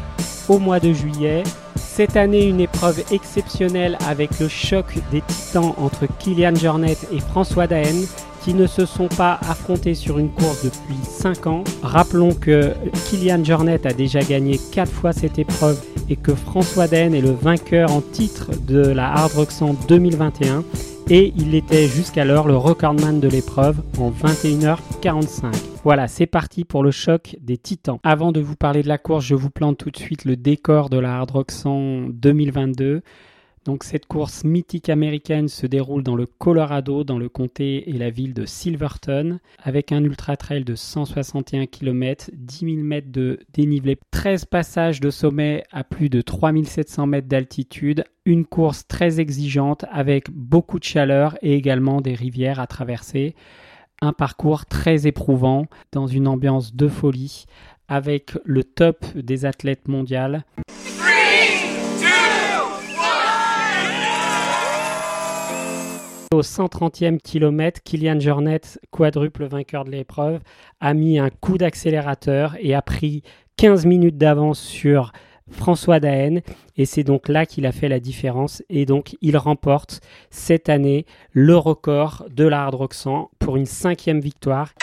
au 0.49 0.57
mois 0.57 0.79
de 0.79 0.91
juillet. 0.91 1.43
Cette 1.75 2.17
année, 2.17 2.47
une 2.47 2.61
épreuve 2.61 3.03
exceptionnelle 3.11 3.95
avec 4.07 4.39
le 4.39 4.47
choc 4.47 4.85
des 5.11 5.21
titans 5.21 5.75
entre 5.77 6.07
Kylian 6.17 6.55
Jornet 6.55 6.97
et 7.11 7.19
François 7.19 7.67
Daen 7.67 8.07
qui 8.41 8.55
ne 8.55 8.65
se 8.65 8.87
sont 8.87 9.07
pas 9.07 9.39
affrontés 9.47 9.93
sur 9.93 10.17
une 10.17 10.31
course 10.31 10.63
depuis 10.63 10.97
5 11.03 11.45
ans. 11.45 11.63
Rappelons 11.83 12.33
que 12.33 12.73
Kylian 13.05 13.43
Jornet 13.43 13.85
a 13.85 13.93
déjà 13.93 14.21
gagné 14.21 14.59
4 14.71 14.91
fois 14.91 15.13
cette 15.13 15.37
épreuve 15.37 15.79
et 16.09 16.15
que 16.15 16.33
François 16.33 16.87
Daen 16.87 17.13
est 17.13 17.21
le 17.21 17.33
vainqueur 17.39 17.91
en 17.91 18.01
titre 18.01 18.49
de 18.65 18.79
la 18.79 19.13
Hard 19.13 19.33
Rock 19.33 19.51
100 19.51 19.75
2021 19.87 20.63
et 21.09 21.33
il 21.37 21.55
était 21.55 21.87
jusqu'alors 21.87 22.47
le 22.47 22.57
recordman 22.57 23.19
de 23.21 23.29
l'épreuve 23.29 23.81
en 23.97 24.11
21h45. 24.11 25.55
Voilà, 25.83 26.07
c'est 26.07 26.25
parti 26.25 26.65
pour 26.65 26.83
le 26.83 26.91
choc 26.91 27.37
des 27.39 27.57
titans. 27.57 27.99
Avant 28.03 28.33
de 28.33 28.41
vous 28.41 28.57
parler 28.57 28.83
de 28.83 28.89
la 28.89 28.97
course, 28.97 29.23
je 29.23 29.35
vous 29.35 29.49
plante 29.49 29.77
tout 29.77 29.89
de 29.89 29.97
suite 29.97 30.25
le 30.25 30.35
décor 30.35 30.89
de 30.89 30.97
la 30.97 31.15
Hard 31.15 31.31
Rock 31.31 31.51
100 31.51 32.07
2022. 32.09 33.03
Donc 33.67 33.83
cette 33.83 34.05
course 34.05 34.45
mythique 34.45 34.87
américaine 34.87 35.49
se 35.49 35.67
déroule 35.67 36.01
dans 36.01 36.15
le 36.15 36.25
Colorado, 36.25 37.03
dans 37.03 37.19
le 37.19 37.27
comté 37.27 37.89
et 37.89 37.97
la 37.97 38.09
ville 38.09 38.33
de 38.33 38.45
Silverton, 38.45 39.39
avec 39.61 39.91
un 39.91 40.01
ultra 40.05 40.37
trail 40.37 40.63
de 40.63 40.73
161 40.73 41.65
km, 41.65 42.31
10 42.31 42.59
000 42.59 42.77
mètres 42.77 43.11
de 43.11 43.39
dénivelé, 43.51 43.97
13 44.11 44.45
passages 44.45 45.01
de 45.01 45.09
sommet 45.09 45.65
à 45.73 45.83
plus 45.83 46.07
de 46.07 46.21
3700 46.21 47.07
mètres 47.07 47.27
d'altitude, 47.27 48.05
une 48.23 48.45
course 48.45 48.87
très 48.87 49.19
exigeante 49.19 49.83
avec 49.91 50.31
beaucoup 50.31 50.79
de 50.79 50.85
chaleur 50.85 51.37
et 51.41 51.53
également 51.53 51.99
des 51.99 52.13
rivières 52.13 52.61
à 52.61 52.67
traverser. 52.67 53.35
Un 54.01 54.13
parcours 54.13 54.65
très 54.65 55.07
éprouvant 55.07 55.65
dans 55.91 56.07
une 56.07 56.29
ambiance 56.29 56.73
de 56.73 56.87
folie 56.87 57.47
avec 57.89 58.31
le 58.45 58.63
top 58.63 59.05
des 59.13 59.43
athlètes 59.43 59.89
mondiales. 59.89 60.45
Au 66.37 66.43
130e 66.43 67.17
kilomètre, 67.17 67.81
Kylian 67.83 68.19
Jornet, 68.19 68.61
quadruple 68.91 69.47
vainqueur 69.47 69.85
de 69.85 69.89
l'épreuve, 69.89 70.39
a 70.79 70.93
mis 70.93 71.17
un 71.17 71.31
coup 71.31 71.57
d'accélérateur 71.57 72.55
et 72.59 72.75
a 72.75 72.83
pris 72.83 73.23
15 73.55 73.87
minutes 73.87 74.19
d'avance 74.19 74.59
sur 74.59 75.13
François 75.49 75.99
Daen 75.99 76.41
et 76.75 76.85
c'est 76.85 77.03
donc 77.03 77.27
là 77.27 77.47
qu'il 77.47 77.65
a 77.65 77.71
fait 77.71 77.89
la 77.89 77.99
différence 77.99 78.61
et 78.69 78.85
donc 78.85 79.15
il 79.19 79.35
remporte 79.35 79.99
cette 80.29 80.69
année 80.69 81.07
le 81.31 81.57
record 81.57 82.27
de 82.29 82.43
la 82.43 82.65
Hard 82.65 82.75
Rock 82.75 82.93
100 82.93 83.31
pour 83.39 83.57
une 83.57 83.65
cinquième 83.65 84.19
victoire. 84.19 84.73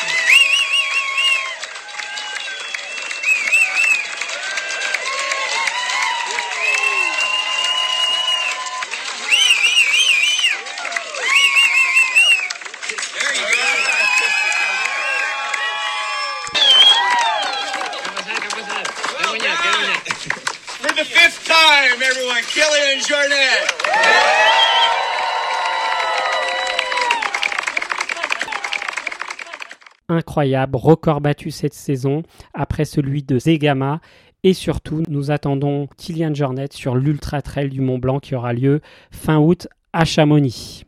Incroyable, 30.35 30.77
record 30.77 31.21
battu 31.21 31.53
cette 31.53 31.75
saison 31.75 32.25
après 32.55 32.85
celui 32.85 33.23
de 33.23 33.39
Zegama. 33.39 34.01
Et 34.43 34.53
surtout, 34.53 35.05
nous 35.09 35.31
attendons 35.31 35.87
Kylian 35.97 36.35
Jornet 36.35 36.67
sur 36.73 36.97
l'Ultra 36.97 37.41
Trail 37.41 37.69
du 37.69 37.81
Mont 37.81 37.99
Blanc 37.99 38.19
qui 38.19 38.35
aura 38.35 38.53
lieu 38.53 38.81
fin 39.13 39.39
août 39.39 39.69
à 39.93 40.05
Chamonix. 40.05 40.83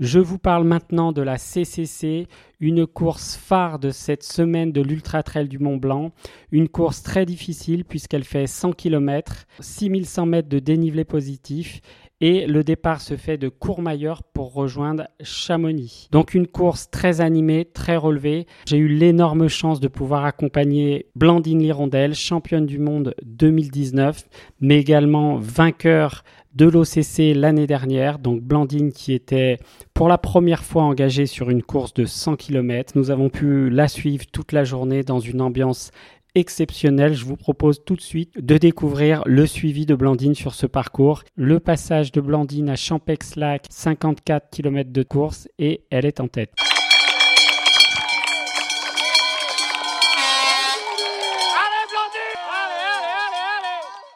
Je 0.00 0.18
vous 0.18 0.38
parle 0.38 0.64
maintenant 0.64 1.12
de 1.12 1.22
la 1.22 1.38
CCC, 1.38 2.26
une 2.60 2.86
course 2.86 3.36
phare 3.36 3.78
de 3.78 3.90
cette 3.90 4.24
semaine 4.24 4.70
de 4.70 4.82
l'Ultra 4.82 5.22
Trail 5.22 5.48
du 5.48 5.58
Mont 5.58 5.78
Blanc. 5.78 6.10
Une 6.50 6.68
course 6.68 7.02
très 7.02 7.24
difficile 7.24 7.84
puisqu'elle 7.84 8.24
fait 8.24 8.46
100 8.46 8.72
km, 8.72 9.46
6100 9.60 10.26
mètres 10.26 10.48
de 10.48 10.58
dénivelé 10.58 11.04
positif 11.04 11.80
et 12.20 12.46
le 12.46 12.64
départ 12.64 13.00
se 13.00 13.16
fait 13.16 13.36
de 13.36 13.48
Courmayeur 13.48 14.22
pour 14.22 14.54
rejoindre 14.54 15.08
Chamonix. 15.22 16.08
Donc 16.10 16.34
une 16.34 16.46
course 16.46 16.90
très 16.90 17.20
animée, 17.20 17.66
très 17.66 17.96
relevée. 17.96 18.46
J'ai 18.66 18.78
eu 18.78 18.88
l'énorme 18.88 19.48
chance 19.48 19.80
de 19.80 19.88
pouvoir 19.88 20.24
accompagner 20.24 21.06
Blandine 21.14 21.60
Lirondelle, 21.60 22.14
championne 22.14 22.66
du 22.66 22.78
monde 22.78 23.14
2019, 23.24 24.24
mais 24.60 24.78
également 24.78 25.36
vainqueur 25.36 26.24
de 26.54 26.64
l'OCC 26.64 27.34
l'année 27.34 27.66
dernière. 27.66 28.18
Donc 28.18 28.40
Blandine 28.40 28.90
qui 28.90 29.12
était 29.12 29.58
pour 29.92 30.08
la 30.08 30.16
première 30.16 30.64
fois 30.64 30.84
engagée 30.84 31.26
sur 31.26 31.50
une 31.50 31.62
course 31.62 31.92
de 31.92 32.06
100 32.06 32.36
km. 32.36 32.94
Nous 32.96 33.10
avons 33.10 33.28
pu 33.28 33.68
la 33.68 33.88
suivre 33.88 34.24
toute 34.32 34.52
la 34.52 34.64
journée 34.64 35.02
dans 35.02 35.20
une 35.20 35.42
ambiance 35.42 35.90
exceptionnel. 36.36 37.14
Je 37.14 37.24
vous 37.24 37.36
propose 37.36 37.82
tout 37.84 37.96
de 37.96 38.00
suite 38.00 38.32
de 38.38 38.58
découvrir 38.58 39.22
le 39.26 39.46
suivi 39.46 39.86
de 39.86 39.94
Blandine 39.94 40.34
sur 40.34 40.54
ce 40.54 40.66
parcours, 40.66 41.24
le 41.34 41.58
passage 41.58 42.12
de 42.12 42.20
Blandine 42.20 42.68
à 42.68 42.76
Champex-Lac, 42.76 43.64
54 43.70 44.50
km 44.50 44.92
de 44.92 45.02
course 45.02 45.48
et 45.58 45.84
elle 45.90 46.06
est 46.06 46.20
en 46.20 46.28
tête. 46.28 46.52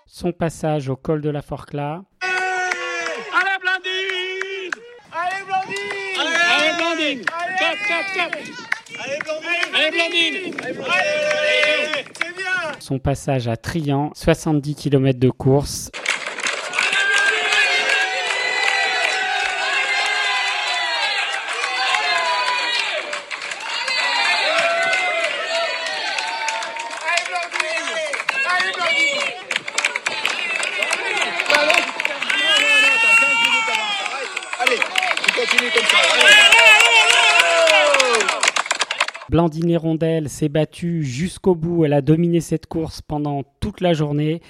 son 0.07 0.33
passage 0.33 0.91
au 0.91 0.97
col 0.97 1.23
de 1.23 1.31
la 1.31 1.41
Forclaz. 1.41 2.03
Allez 2.21 3.57
Blandine! 3.59 4.71
Allez 5.11 5.45
Blandine! 5.47 5.81
Allez 6.21 6.75
Blandine! 6.77 7.25
Allez 8.99 9.19
Blandine! 9.19 9.75
Allez 9.75 9.91
Blandine! 9.91 10.55
Allez! 10.61 12.10
Son 12.79 12.99
passage 12.99 13.49
à 13.49 13.57
Trian, 13.57 14.11
70 14.15 14.75
km 14.75 15.19
de 15.19 15.31
course. 15.31 15.91
Blandine 39.31 39.77
Rondelle 39.77 40.29
s'est 40.29 40.49
battue 40.49 41.05
jusqu'au 41.05 41.55
bout. 41.55 41.85
Elle 41.85 41.93
a 41.93 42.03
dominé 42.03 42.41
cette 42.41 42.67
course 42.67 43.01
pendant 43.01 43.45
toute 43.61 43.81
la 43.81 43.93
journée. 43.93 44.43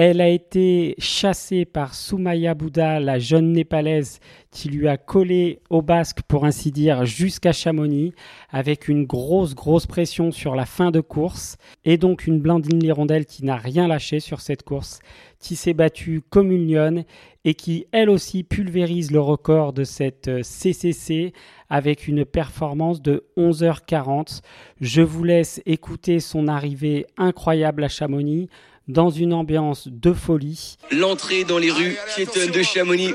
Elle 0.00 0.20
a 0.20 0.28
été 0.28 0.94
chassée 0.98 1.64
par 1.64 1.92
Soumaya 1.92 2.54
Bouddha, 2.54 3.00
la 3.00 3.18
jeune 3.18 3.50
népalaise 3.50 4.20
qui 4.52 4.68
lui 4.68 4.86
a 4.86 4.96
collé 4.96 5.58
au 5.70 5.82
basque, 5.82 6.22
pour 6.22 6.44
ainsi 6.44 6.70
dire, 6.70 7.04
jusqu'à 7.04 7.50
Chamonix, 7.50 8.12
avec 8.48 8.86
une 8.86 9.06
grosse, 9.06 9.56
grosse 9.56 9.86
pression 9.86 10.30
sur 10.30 10.54
la 10.54 10.66
fin 10.66 10.92
de 10.92 11.00
course. 11.00 11.56
Et 11.84 11.96
donc 11.96 12.28
une 12.28 12.38
Blandine 12.38 12.78
Lirondelle 12.78 13.26
qui 13.26 13.44
n'a 13.44 13.56
rien 13.56 13.88
lâché 13.88 14.20
sur 14.20 14.40
cette 14.40 14.62
course, 14.62 15.00
qui 15.40 15.56
s'est 15.56 15.74
battue 15.74 16.22
comme 16.30 16.52
une 16.52 16.72
lionne 16.72 17.04
et 17.44 17.54
qui, 17.54 17.86
elle 17.90 18.08
aussi, 18.08 18.44
pulvérise 18.44 19.10
le 19.10 19.20
record 19.20 19.72
de 19.72 19.82
cette 19.82 20.30
CCC 20.44 21.32
avec 21.70 22.06
une 22.06 22.24
performance 22.24 23.02
de 23.02 23.24
11h40. 23.36 24.42
Je 24.80 25.02
vous 25.02 25.24
laisse 25.24 25.60
écouter 25.66 26.20
son 26.20 26.46
arrivée 26.46 27.04
incroyable 27.16 27.82
à 27.82 27.88
Chamonix 27.88 28.48
dans 28.88 29.10
une 29.10 29.32
ambiance 29.32 29.86
de 29.86 30.12
folie. 30.12 30.76
L'entrée 30.90 31.44
dans 31.44 31.58
les 31.58 31.70
rues 31.70 31.96
piétonnes 32.14 32.50
de 32.50 32.62
Chamonix. 32.62 33.14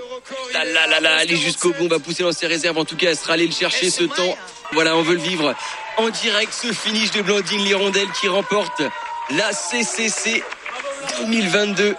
Là, 0.54 0.64
là, 0.66 0.88
là, 0.88 1.00
là, 1.00 1.16
aller 1.18 1.36
jusqu'au 1.36 1.70
bout, 1.70 1.86
on 1.86 1.88
va 1.88 2.00
pousser 2.00 2.24
dans 2.24 2.32
ses 2.32 2.48
réserves. 2.48 2.78
En 2.78 2.86
tout 2.86 2.96
cas, 2.96 3.10
elle 3.10 3.18
sera 3.18 3.34
allée 3.34 3.48
le 3.48 3.54
chercher 3.54 3.90
ce 3.90 4.04
temps. 4.04 4.38
Voilà, 4.72 4.96
on 4.96 5.02
veut 5.02 5.16
le 5.16 5.22
vivre 5.22 5.54
en 5.98 6.10
direct, 6.10 6.52
ce 6.54 6.72
finish 6.74 7.12
de 7.12 7.22
Blandine 7.22 7.64
Lirondelle 7.64 8.08
qui 8.20 8.28
remporte 8.28 8.82
la 9.32 9.52
CCC 9.52 10.44
2022. 11.20 11.96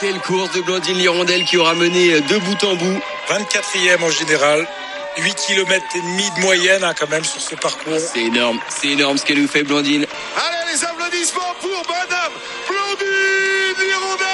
Quelle 0.00 0.18
course 0.20 0.52
de 0.54 0.60
Blandine 0.62 0.98
Lirondelle 0.98 1.44
qui 1.44 1.56
aura 1.56 1.74
mené 1.74 2.20
de 2.20 2.38
bout 2.38 2.64
en 2.64 2.74
bout. 2.74 3.00
24e 3.28 4.02
en 4.02 4.10
général. 4.10 4.66
8 5.16 5.36
km 5.46 5.84
et 5.94 6.00
demi 6.00 6.24
de 6.36 6.42
moyenne 6.42 6.82
hein, 6.82 6.92
quand 6.98 7.08
même 7.08 7.24
sur 7.24 7.40
ce 7.40 7.54
parcours. 7.54 7.98
C'est 7.98 8.24
énorme, 8.24 8.58
c'est 8.68 8.88
énorme 8.88 9.16
ce 9.16 9.24
qu'elle 9.24 9.40
nous 9.40 9.48
fait 9.48 9.62
Blandine. 9.62 10.06
Allez 10.36 10.63
les 10.74 10.84
applaudissements 10.84 11.54
pour 11.60 11.82
Madame 11.88 12.32
Blandine 12.68 13.86
Lirondelle 13.86 14.26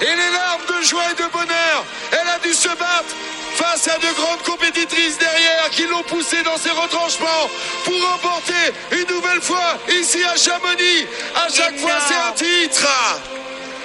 Et 0.00 0.16
les 0.16 0.30
larmes 0.32 0.62
de 0.68 0.84
joie 0.84 1.02
et 1.10 1.14
de 1.14 1.28
bonheur, 1.30 1.84
elle 2.12 2.28
a 2.28 2.38
dû 2.38 2.54
se 2.54 2.68
battre 2.68 3.14
face 3.56 3.88
à 3.88 3.98
de 3.98 4.14
grandes 4.14 4.42
compétitrices 4.42 5.18
derrière 5.18 5.68
qui 5.70 5.86
l'ont 5.86 6.02
poussée 6.04 6.42
dans 6.42 6.56
ses 6.56 6.70
retranchements 6.70 7.50
pour 7.84 8.10
remporter 8.10 8.72
une 8.92 9.14
nouvelle 9.14 9.42
fois 9.42 9.78
ici 9.90 10.24
à 10.24 10.36
Chamonix. 10.36 11.06
À 11.34 11.48
chaque 11.52 11.76
fois 11.78 11.98
c'est 12.08 12.14
un 12.14 12.32
titre. 12.32 13.33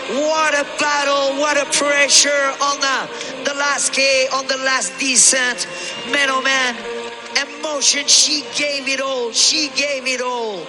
What 0.10 0.56
a 0.56 0.64
battle, 0.80 1.40
what 1.40 1.56
a 1.58 1.66
pressure 1.66 2.52
on 2.62 2.82
the, 2.82 3.10
the 3.46 3.54
last 3.54 3.94
K, 3.94 4.28
on 4.34 4.48
the 4.48 4.58
last 4.58 4.98
descent. 4.98 5.68
Man, 6.12 6.30
oh 6.32 6.42
man, 6.42 6.76
emotion, 7.38 8.08
she 8.08 8.42
gave 8.56 8.88
it 8.88 9.02
all, 9.02 9.32
she 9.32 9.70
gave 9.76 10.08
it 10.08 10.22
all. 10.22 10.66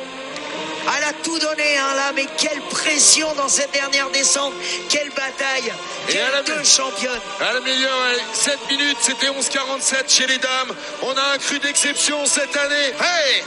Elle 0.96 1.04
a 1.04 1.12
tout 1.22 1.38
donné, 1.38 1.78
hein, 1.78 1.94
là, 1.96 2.12
mais 2.14 2.26
quelle 2.36 2.60
pression 2.62 3.32
dans 3.34 3.48
cette 3.48 3.70
dernière 3.72 4.10
descente, 4.10 4.52
quelle 4.88 5.10
bataille, 5.10 5.72
quelle 6.08 6.44
deux 6.46 6.64
championnes. 6.64 7.20
À 7.40 7.54
la 7.54 7.60
meilleure, 7.60 8.16
7 8.34 8.58
minutes, 8.70 8.98
c'était 9.00 9.28
11,47 9.28 10.08
chez 10.08 10.26
les 10.26 10.38
dames. 10.38 10.74
On 11.02 11.16
a 11.16 11.34
un 11.34 11.38
cru 11.38 11.58
d'exception 11.58 12.26
cette 12.26 12.56
année. 12.56 12.94
Hey! 13.00 13.42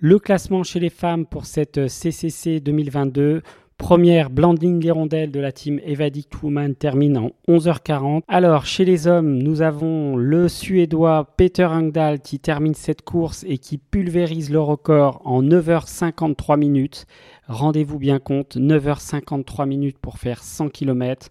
Le 0.00 0.18
classement 0.18 0.64
chez 0.64 0.80
les 0.80 0.90
femmes 0.90 1.24
pour 1.24 1.46
cette 1.46 1.86
CCC 1.86 2.58
2022. 2.58 3.42
Première, 3.78 4.30
Blandine 4.30 4.80
Lirondelle 4.80 5.30
de 5.30 5.38
la 5.38 5.52
team 5.52 5.78
Evadict 5.84 6.42
Woman 6.42 6.74
termine 6.74 7.18
en 7.18 7.30
11h40. 7.46 8.22
Alors, 8.26 8.64
chez 8.64 8.86
les 8.86 9.06
hommes, 9.06 9.36
nous 9.36 9.60
avons 9.60 10.16
le 10.16 10.48
Suédois 10.48 11.34
Peter 11.36 11.66
Engdahl 11.66 12.20
qui 12.20 12.40
termine 12.40 12.74
cette 12.74 13.02
course 13.02 13.44
et 13.46 13.58
qui 13.58 13.76
pulvérise 13.76 14.50
le 14.50 14.60
record 14.60 15.20
en 15.24 15.42
9h53 15.42 16.58
minutes. 16.58 17.06
Rendez-vous 17.48 17.98
bien 17.98 18.18
compte, 18.18 18.56
9h53 18.56 19.68
minutes 19.68 19.98
pour 19.98 20.18
faire 20.18 20.42
100 20.42 20.68
km. 20.70 21.28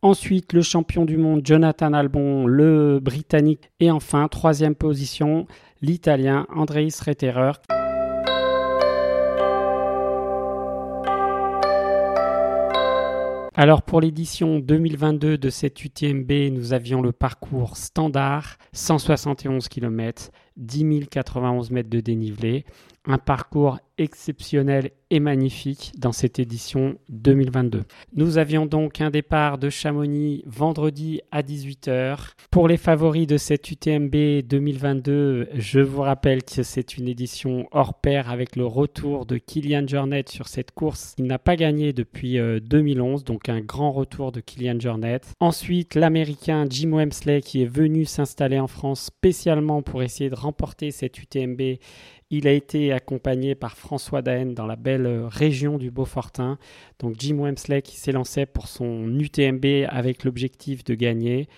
Ensuite, 0.00 0.54
le 0.54 0.62
champion 0.62 1.04
du 1.04 1.18
monde 1.18 1.42
Jonathan 1.44 1.92
Albon, 1.92 2.46
le 2.46 2.98
Britannique. 3.00 3.70
Et 3.78 3.90
enfin, 3.90 4.26
troisième 4.28 4.74
position, 4.74 5.46
l'Italien 5.82 6.46
Andreis 6.54 6.88
Retterer. 7.04 7.52
Alors 13.54 13.82
pour 13.82 14.00
l'édition 14.00 14.58
2022 14.58 15.36
de 15.36 15.50
cette 15.50 15.84
UTMB, 15.84 16.32
nous 16.50 16.72
avions 16.72 17.02
le 17.02 17.12
parcours 17.12 17.76
standard, 17.76 18.56
171 18.72 19.68
km, 19.68 20.30
10 20.56 21.08
091 21.10 21.70
mètres 21.70 21.90
de 21.90 22.00
dénivelé, 22.00 22.64
un 23.12 23.18
parcours 23.18 23.78
exceptionnel 23.98 24.92
et 25.10 25.20
magnifique 25.20 25.92
dans 25.98 26.12
cette 26.12 26.38
édition 26.38 26.96
2022. 27.10 27.82
Nous 28.14 28.38
avions 28.38 28.64
donc 28.64 29.00
un 29.00 29.10
départ 29.10 29.58
de 29.58 29.68
Chamonix 29.68 30.42
vendredi 30.46 31.20
à 31.30 31.42
18h. 31.42 32.30
Pour 32.50 32.66
les 32.66 32.78
favoris 32.78 33.26
de 33.26 33.36
cette 33.36 33.70
UTMB 33.70 34.46
2022, 34.46 35.50
je 35.54 35.80
vous 35.80 36.00
rappelle 36.00 36.42
que 36.44 36.62
c'est 36.62 36.96
une 36.96 37.08
édition 37.08 37.68
hors 37.72 38.00
pair 38.00 38.30
avec 38.30 38.56
le 38.56 38.64
retour 38.64 39.26
de 39.26 39.36
Kylian 39.36 39.86
Jornet 39.86 40.24
sur 40.28 40.48
cette 40.48 40.70
course. 40.70 41.14
Il 41.18 41.26
n'a 41.26 41.38
pas 41.38 41.56
gagné 41.56 41.92
depuis 41.92 42.38
2011, 42.38 43.24
donc 43.24 43.48
un 43.48 43.60
grand 43.60 43.92
retour 43.92 44.32
de 44.32 44.40
Kylian 44.40 44.80
Jornet. 44.80 45.20
Ensuite, 45.40 45.94
l'Américain 45.94 46.64
Jim 46.70 46.92
Wemsley 46.92 47.42
qui 47.42 47.62
est 47.62 47.70
venu 47.70 48.06
s'installer 48.06 48.58
en 48.58 48.68
France 48.68 49.02
spécialement 49.02 49.82
pour 49.82 50.02
essayer 50.02 50.30
de 50.30 50.36
remporter 50.36 50.90
cette 50.90 51.18
UTMB 51.18 51.60
il 52.30 52.46
a 52.46 52.52
été 52.52 52.92
accompagné 52.92 53.54
par 53.54 53.76
François 53.76 54.22
Daen 54.22 54.54
dans 54.54 54.66
la 54.66 54.76
belle 54.76 55.26
région 55.28 55.78
du 55.78 55.90
Beaufortin. 55.90 56.58
Donc 57.00 57.16
Jim 57.18 57.38
Wemsley 57.40 57.82
qui 57.82 57.96
lancé 58.12 58.46
pour 58.46 58.68
son 58.68 59.18
UTMB 59.18 59.86
avec 59.88 60.24
l'objectif 60.24 60.84
de 60.84 60.94
gagner. 60.94 61.48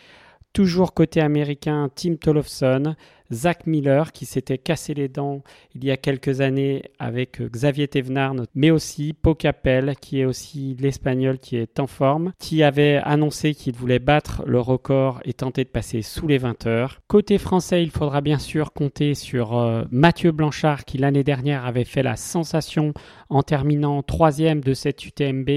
Toujours 0.53 0.93
côté 0.93 1.21
américain, 1.21 1.89
Tim 1.95 2.17
Tollefson, 2.17 2.95
Zach 3.33 3.67
Miller 3.67 4.13
qui 4.13 4.27
s'était 4.27 4.59
cassé 4.59 4.95
les 4.95 5.09
dents 5.09 5.43
il 5.75 5.85
y 5.85 5.91
a 5.91 5.97
quelques 5.97 6.41
années 6.41 6.83
avec 6.99 7.41
Xavier 7.41 7.89
Thévenard, 7.89 8.35
mais 8.55 8.71
aussi 8.71 9.13
Pau 9.15 9.35
Capel 9.35 9.95
qui 10.01 10.21
est 10.21 10.25
aussi 10.25 10.77
l'espagnol 10.79 11.39
qui 11.39 11.57
est 11.57 11.81
en 11.81 11.87
forme, 11.87 12.33
qui 12.39 12.63
avait 12.63 13.01
annoncé 13.05 13.55
qu'il 13.55 13.75
voulait 13.75 13.99
battre 13.99 14.43
le 14.47 14.61
record 14.61 15.21
et 15.25 15.33
tenter 15.33 15.65
de 15.65 15.69
passer 15.69 16.03
sous 16.03 16.27
les 16.27 16.39
20 16.39 16.67
heures. 16.67 17.01
Côté 17.09 17.39
français, 17.39 17.83
il 17.83 17.91
faudra 17.91 18.21
bien 18.21 18.39
sûr 18.39 18.73
compter 18.73 19.15
sur 19.15 19.59
euh, 19.59 19.85
Mathieu 19.91 20.33
Blanchard 20.33 20.85
qui 20.85 20.99
l'année 20.99 21.25
dernière 21.25 21.67
avait 21.67 21.85
fait 21.85 22.03
la 22.03 22.17
sensation 22.17 22.93
en 23.29 23.43
terminant 23.43 24.03
troisième 24.03 24.61
de 24.61 24.75
cette 24.75 25.05
UTMB 25.05 25.51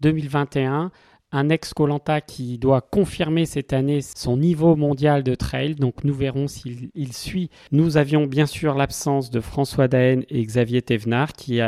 2021 0.00 0.90
un 1.32 1.48
ex-Colanta 1.48 2.20
qui 2.20 2.58
doit 2.58 2.80
confirmer 2.80 3.46
cette 3.46 3.72
année 3.72 4.00
son 4.02 4.36
niveau 4.36 4.76
mondial 4.76 5.22
de 5.22 5.34
trail. 5.34 5.74
Donc 5.74 6.04
nous 6.04 6.14
verrons 6.14 6.48
s'il 6.48 7.12
suit. 7.12 7.50
Nous 7.72 7.96
avions 7.96 8.26
bien 8.26 8.46
sûr 8.46 8.74
l'absence 8.74 9.30
de 9.30 9.40
François 9.40 9.88
Daen 9.88 10.22
et 10.28 10.44
Xavier 10.44 10.82
Thévenard 10.82 11.32
qui, 11.32 11.60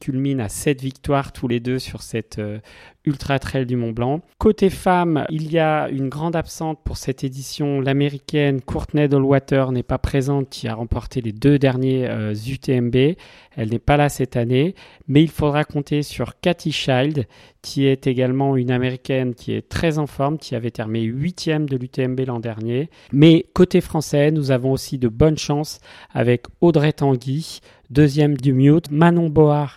culminent 0.00 0.44
à 0.44 0.48
7 0.48 0.80
victoires 0.80 1.32
tous 1.32 1.48
les 1.48 1.60
deux 1.60 1.78
sur 1.78 2.02
cette 2.02 2.38
euh, 2.38 2.58
Ultra 3.04 3.38
Trail 3.38 3.66
du 3.66 3.76
Mont 3.76 3.92
Blanc. 3.92 4.20
Côté 4.38 4.68
femmes, 4.68 5.24
il 5.30 5.50
y 5.50 5.58
a 5.58 5.88
une 5.88 6.08
grande 6.08 6.36
absente 6.36 6.80
pour 6.84 6.96
cette 6.96 7.24
édition. 7.24 7.80
L'américaine 7.80 8.60
Courtney 8.60 9.08
Dollwater 9.08 9.72
n'est 9.72 9.82
pas 9.82 9.98
présente, 9.98 10.50
qui 10.50 10.68
a 10.68 10.74
remporté 10.74 11.20
les 11.20 11.32
deux 11.32 11.58
derniers 11.58 12.08
euh, 12.08 12.34
UTMB. 12.34 13.16
Elle 13.56 13.70
n'est 13.70 13.78
pas 13.78 13.96
là 13.96 14.08
cette 14.08 14.36
année, 14.36 14.74
mais 15.08 15.22
il 15.22 15.30
faudra 15.30 15.64
compter 15.64 16.02
sur 16.02 16.38
Cathy 16.40 16.72
Child, 16.72 17.26
qui 17.62 17.86
est 17.86 18.06
également 18.06 18.56
une 18.56 18.70
américaine 18.70 18.90
américaine 18.90 19.34
qui 19.34 19.52
est 19.52 19.68
très 19.68 19.98
en 19.98 20.06
forme, 20.06 20.38
qui 20.38 20.54
avait 20.56 20.70
terminé 20.70 21.04
huitième 21.04 21.68
de 21.68 21.76
l'UTMB 21.76 22.20
l'an 22.26 22.40
dernier. 22.40 22.90
Mais 23.12 23.46
côté 23.54 23.80
français, 23.80 24.30
nous 24.32 24.50
avons 24.50 24.72
aussi 24.72 24.98
de 24.98 25.08
bonnes 25.08 25.38
chances 25.38 25.80
avec 26.12 26.46
Audrey 26.60 26.92
Tanguy, 26.92 27.60
deuxième 27.90 28.36
du 28.36 28.52
Mute, 28.52 28.90
Manon 28.90 29.28
Board 29.28 29.70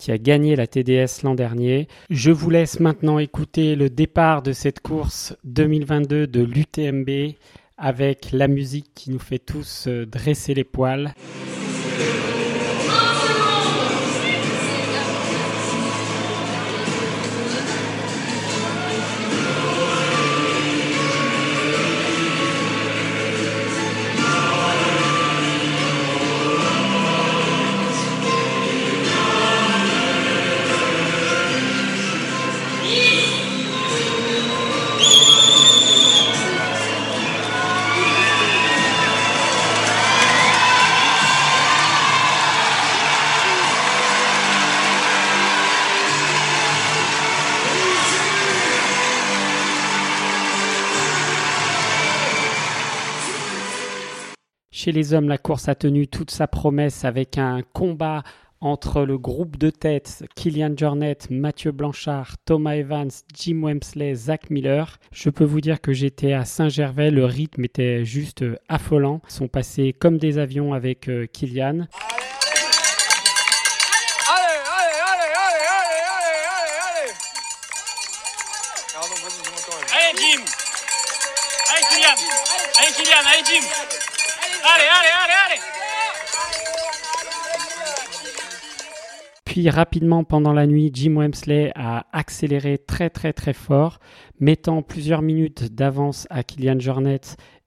qui 0.00 0.10
a 0.10 0.18
gagné 0.18 0.56
la 0.56 0.66
TDS 0.66 1.22
l'an 1.24 1.34
dernier. 1.34 1.86
Je 2.08 2.30
vous 2.30 2.48
laisse 2.48 2.80
maintenant 2.80 3.18
écouter 3.18 3.76
le 3.76 3.90
départ 3.90 4.40
de 4.40 4.52
cette 4.52 4.80
course 4.80 5.36
2022 5.44 6.26
de 6.26 6.42
l'UTMB 6.42 7.34
avec 7.76 8.30
la 8.32 8.48
musique 8.48 8.90
qui 8.94 9.10
nous 9.10 9.18
fait 9.18 9.38
tous 9.38 9.84
euh, 9.88 10.06
dresser 10.06 10.54
les 10.54 10.64
poils. 10.64 11.12
Chez 54.82 54.92
les 54.92 55.12
hommes, 55.12 55.28
la 55.28 55.36
course 55.36 55.68
a 55.68 55.74
tenu 55.74 56.08
toute 56.08 56.30
sa 56.30 56.46
promesse 56.46 57.04
avec 57.04 57.36
un 57.36 57.60
combat 57.74 58.22
entre 58.62 59.02
le 59.02 59.18
groupe 59.18 59.58
de 59.58 59.68
tête 59.68 60.24
Kylian 60.36 60.72
Jornet, 60.74 61.18
Mathieu 61.28 61.70
Blanchard, 61.70 62.36
Thomas 62.46 62.76
Evans, 62.76 63.10
Jim 63.34 63.60
Wemsley, 63.62 64.14
Zach 64.14 64.48
Miller. 64.48 64.98
Je 65.12 65.28
peux 65.28 65.44
vous 65.44 65.60
dire 65.60 65.82
que 65.82 65.92
j'étais 65.92 66.32
à 66.32 66.46
Saint-Gervais, 66.46 67.10
le 67.10 67.26
rythme 67.26 67.66
était 67.66 68.06
juste 68.06 68.42
affolant. 68.70 69.20
Ils 69.28 69.32
sont 69.34 69.48
passés 69.48 69.92
comme 69.92 70.16
des 70.16 70.38
avions 70.38 70.72
avec 70.72 71.10
euh, 71.10 71.26
Kylian. 71.26 71.80
Allez 79.92 80.16
Jim 80.16 80.42
Allez 81.68 81.84
Kylian 81.90 82.14
Allez 82.78 82.92
Kylian, 82.94 83.18
allez 83.26 83.44
Jim 83.44 84.09
Allez, 84.62 84.84
allez, 84.84 85.12
allez, 85.24 85.60
Puis 89.44 89.68
rapidement 89.70 90.22
pendant 90.22 90.52
la 90.52 90.66
nuit, 90.66 90.90
Jim 90.92 91.16
Wemsley 91.16 91.72
a 91.74 92.06
accéléré 92.12 92.78
très 92.78 93.10
très 93.10 93.32
très 93.32 93.52
fort, 93.52 93.98
mettant 94.38 94.82
plusieurs 94.82 95.22
minutes 95.22 95.74
d'avance 95.74 96.26
à 96.30 96.42
Kylian 96.42 96.78
Jornet 96.78 97.20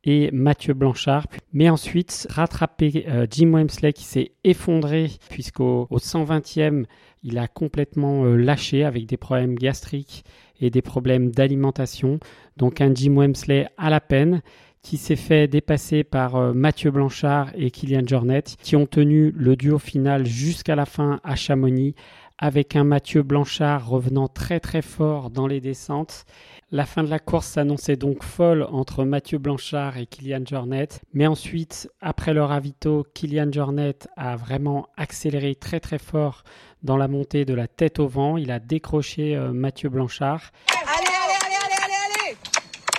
et 0.06 0.30
Mathieu 0.32 0.74
Blanchard, 0.74 1.28
mais 1.52 1.70
ensuite 1.70 2.28
rattrapé 2.30 3.06
euh, 3.08 3.26
Jim 3.30 3.52
Wemsley 3.54 3.94
qui 3.94 4.04
s'est 4.04 4.32
effondré 4.44 5.12
puisqu'au 5.30 5.88
au 5.90 5.98
120e 5.98 6.86
il 7.24 7.38
a 7.38 7.48
complètement 7.48 8.26
euh, 8.26 8.36
lâché 8.36 8.84
avec 8.84 9.06
des 9.06 9.18
problèmes 9.18 9.56
gastriques 9.56 10.24
et 10.60 10.70
des 10.70 10.82
problèmes 10.82 11.32
d'alimentation. 11.32 12.20
Donc 12.58 12.82
un 12.82 12.94
Jim 12.94 13.16
Wemsley 13.18 13.68
à 13.78 13.90
la 13.90 14.02
peine 14.02 14.42
qui 14.84 14.98
s'est 14.98 15.16
fait 15.16 15.48
dépasser 15.48 16.04
par 16.04 16.36
euh, 16.36 16.54
Mathieu 16.54 16.92
Blanchard 16.92 17.50
et 17.56 17.72
Kylian 17.72 18.06
Jornet, 18.06 18.44
qui 18.62 18.76
ont 18.76 18.86
tenu 18.86 19.32
le 19.36 19.56
duo 19.56 19.80
final 19.80 20.26
jusqu'à 20.26 20.76
la 20.76 20.86
fin 20.86 21.20
à 21.24 21.36
Chamonix, 21.36 21.96
avec 22.38 22.76
un 22.76 22.84
Mathieu 22.84 23.24
Blanchard 23.24 23.88
revenant 23.88 24.28
très 24.28 24.60
très 24.60 24.82
fort 24.82 25.30
dans 25.30 25.48
les 25.48 25.62
descentes. 25.62 26.26
La 26.72 26.86
fin 26.86 27.04
de 27.04 27.10
la 27.10 27.20
course 27.20 27.48
s'annonçait 27.48 27.96
donc 27.96 28.24
folle 28.24 28.68
entre 28.72 29.06
Mathieu 29.06 29.38
Blanchard 29.38 29.98
et 29.98 30.06
Kylian 30.06 30.44
Jornet, 30.46 30.90
mais 31.14 31.28
ensuite, 31.28 31.90
après 32.02 32.34
le 32.34 32.44
ravito, 32.44 33.06
Kylian 33.14 33.52
Jornet 33.52 34.00
a 34.18 34.36
vraiment 34.36 34.88
accéléré 34.98 35.56
très 35.56 35.80
très 35.80 36.00
fort 36.00 36.44
dans 36.82 36.98
la 36.98 37.08
montée 37.08 37.46
de 37.46 37.54
la 37.54 37.68
tête 37.68 38.00
au 38.00 38.08
vent. 38.08 38.36
Il 38.36 38.52
a 38.52 38.60
décroché 38.60 39.36
euh, 39.36 39.54
Mathieu 39.54 39.88
Blanchard. 39.90 40.52
Allez, 40.68 41.08
allez, 41.08 41.36
allez, 41.46 41.56
allez, 41.64 41.84
allez, 41.86 42.28
allez 42.28 42.38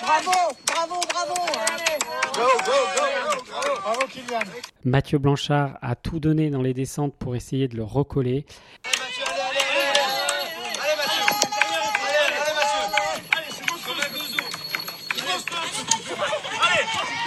Bravo, 0.01 0.55
bravo, 0.67 1.01
bravo 1.13 1.35
Bravo 1.35 1.75
Kylian. 1.79 2.24
Mathieu 4.85 5.19
Blanchard 5.19 5.79
a 5.81 5.95
tout 5.95 6.21
donné 6.21 6.51
dans 6.51 6.63
les 6.63 6.75
descentes 6.75 7.15
pour 7.19 7.37
essayer 7.37 7.69
de 7.69 7.77
le 7.77 7.85
recoller. 7.85 8.45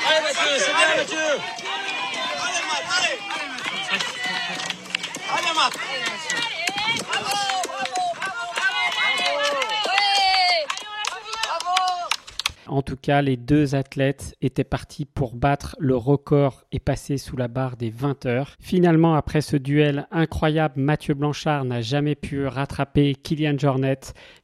Allez 0.08 0.22
Mathieu, 0.22 0.58
c'est 0.58 0.74
bien 0.74 0.96
Mathieu 0.98 1.18
Allez 5.30 5.54
Matt 5.56 5.74
En 12.78 12.84
tout 12.84 12.96
cas, 12.96 13.24
les 13.24 13.38
deux 13.38 13.74
athlètes 13.74 14.36
étaient 14.40 14.64
partis 14.64 15.06
pour 15.06 15.34
battre 15.34 15.76
le 15.80 15.96
record 15.96 16.64
et 16.72 16.80
passer 16.80 17.18
sous 17.18 17.36
la 17.36 17.48
barre 17.48 17.76
des 17.76 17.90
20 17.90 18.28
heures. 18.28 18.56
Finalement, 18.60 19.16
après 19.16 19.42
ce 19.42 19.58
duel 19.58 20.08
incroyable, 20.12 20.80
Mathieu 20.80 21.16
Blanchard 21.16 21.66
n'a 21.66 21.82
jamais 21.82 22.14
pu 22.14 22.46
rattraper 22.46 23.16
Kylian 23.16 23.58
Jornet, 23.58 24.02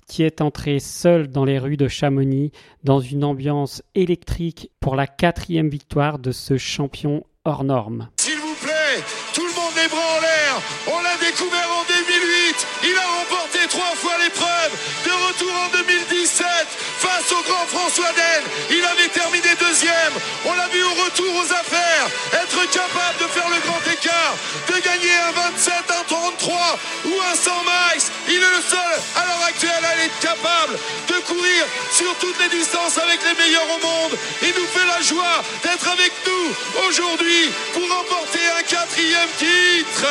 qui 0.08 0.24
est 0.24 0.42
entré 0.42 0.80
seul 0.80 1.28
dans 1.28 1.46
les 1.46 1.60
rues 1.60 1.78
de 1.78 1.88
Chamonix 1.88 2.52
dans 2.84 3.02
une 3.02 3.24
ambiance 3.24 3.84
électrique 3.94 4.72
pour 4.80 4.96
la 4.96 5.06
quatrième 5.06 5.70
victoire 5.70 6.18
de 6.18 6.32
ce 6.32 6.58
champion 6.58 7.24
hors 7.46 7.64
norme. 7.64 8.10
S'il 8.20 8.40
vous 8.40 8.56
plaît, 8.64 9.04
tout 9.36 9.46
le 9.46 9.54
monde 9.54 9.74
les 9.78 9.88
bras 9.90 10.18
en 10.18 10.22
l'air. 10.22 10.62
On 10.88 11.04
l'a 11.04 11.18
découvert 11.24 11.70
en 11.70 11.86
2008. 11.86 12.68
Il 12.82 12.98
a 12.98 13.08
remporté 13.22 13.60
trois 13.70 13.94
fois 13.94 14.18
l'épreuve. 14.18 14.72
De 15.06 15.12
retour 15.28 15.54
en 15.54 15.70
2017 15.78 16.83
face 17.24 17.32
au 17.32 17.42
grand 17.44 17.66
François 17.68 18.12
Den. 18.14 18.44
Il 18.70 18.84
avait 18.84 19.08
terminé 19.10 19.48
deuxième. 19.60 20.14
On 20.46 20.54
l'a 20.54 20.68
vu 20.68 20.84
au 20.84 20.94
retour 21.04 21.36
aux 21.36 21.52
affaires. 21.52 22.08
Être 22.34 22.70
capable 22.72 23.18
de 23.20 23.28
faire 23.28 23.50
le 23.50 23.60
grand 23.62 23.82
écart, 23.92 24.36
de 24.68 24.80
gagner 24.82 25.14
un 25.28 25.32
27, 25.32 25.74
un 25.90 26.04
33 26.04 26.80
ou 27.06 27.22
un 27.22 27.36
100 27.36 27.52
miles. 27.64 28.04
Il 28.30 28.36
est 28.36 28.56
le 28.58 28.64
seul 28.68 28.94
à 29.16 29.26
l'heure 29.26 29.46
actuelle 29.48 29.84
à 29.84 30.04
être 30.04 30.20
capable 30.20 30.80
de 31.08 31.14
courir 31.26 31.66
sur 31.92 32.14
toutes 32.16 32.40
les 32.40 32.50
distances 32.50 32.98
avec 32.98 33.20
les 33.24 33.44
meilleurs 33.44 33.70
au 33.70 33.80
monde. 33.80 34.18
Il 34.42 34.54
nous 34.58 34.68
fait 34.68 34.86
la 34.86 35.02
joie 35.02 35.44
d'être 35.64 35.88
avec 35.88 36.12
nous 36.26 36.88
aujourd'hui 36.88 37.52
pour 37.74 37.84
remporter 37.84 38.46
un 38.60 38.64
quatrième 38.64 39.30
titre. 39.38 40.08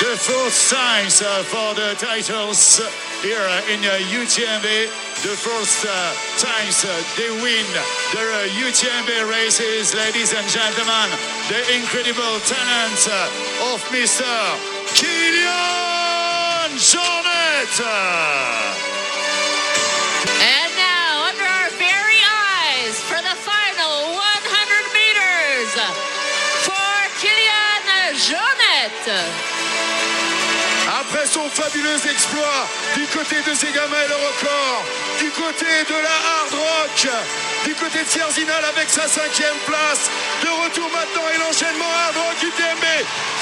The 0.00 0.16
times 0.70 1.22
uh, 1.22 1.42
for 1.42 1.74
the 1.74 1.96
titles 1.98 2.80
here 3.22 3.42
uh, 3.42 3.72
in 3.72 3.80
uh, 3.82 3.98
UTMB. 4.14 4.66
The 5.22 5.34
first 5.34 5.84
uh, 5.84 5.90
times 6.38 6.84
uh, 6.84 6.90
they 7.16 7.30
win 7.42 7.66
the 8.14 8.22
uh, 8.22 8.46
UTMB 8.62 9.10
races, 9.30 9.94
ladies 9.94 10.32
and 10.34 10.46
gentlemen. 10.48 11.10
The 11.48 11.58
incredible 11.74 12.38
talent 12.46 13.08
uh, 13.10 13.74
of 13.74 13.82
Mr. 13.90 14.22
Kylian 14.94 16.70
Jornet. 16.78 17.82
And 20.40 20.78
son 31.38 31.62
fabuleux 31.62 32.00
exploit 32.10 32.66
du 32.96 33.06
côté 33.06 33.36
de 33.46 33.54
Zegama 33.54 33.96
et 34.04 34.08
le 34.08 34.18
record, 34.28 34.82
du 35.20 35.30
côté 35.30 35.70
de 35.88 35.98
la 36.06 36.16
Hard 36.30 36.52
Rock, 36.52 36.98
du 37.64 37.74
côté 37.74 38.02
de 38.02 38.08
Sierzinal 38.08 38.64
avec 38.64 38.88
sa 38.88 39.06
cinquième 39.06 39.58
place, 39.66 40.10
de 40.42 40.50
retour 40.64 40.90
maintenant 40.90 41.28
et 41.32 41.38
l'enchaînement 41.38 41.92
Hard 42.02 42.16
Rock 42.16 42.38
UTMB 42.42 42.86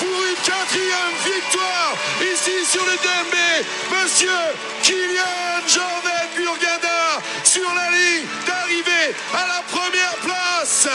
pour 0.01 0.19
une 0.29 0.41
quatrième 0.45 1.17
victoire 1.25 1.93
ici 2.21 2.57
sur 2.71 2.85
le 2.85 2.97
DMB. 3.05 3.37
Monsieur 3.93 4.43
Kylian 4.83 5.65
Jordan 5.67 6.27
Burgada 6.37 7.23
sur 7.45 7.69
la 7.75 7.89
ligne 7.97 8.27
d'arrivée 8.47 9.15
à 9.33 9.45
la 9.55 9.63
première 9.73 10.17
place. 10.27 10.89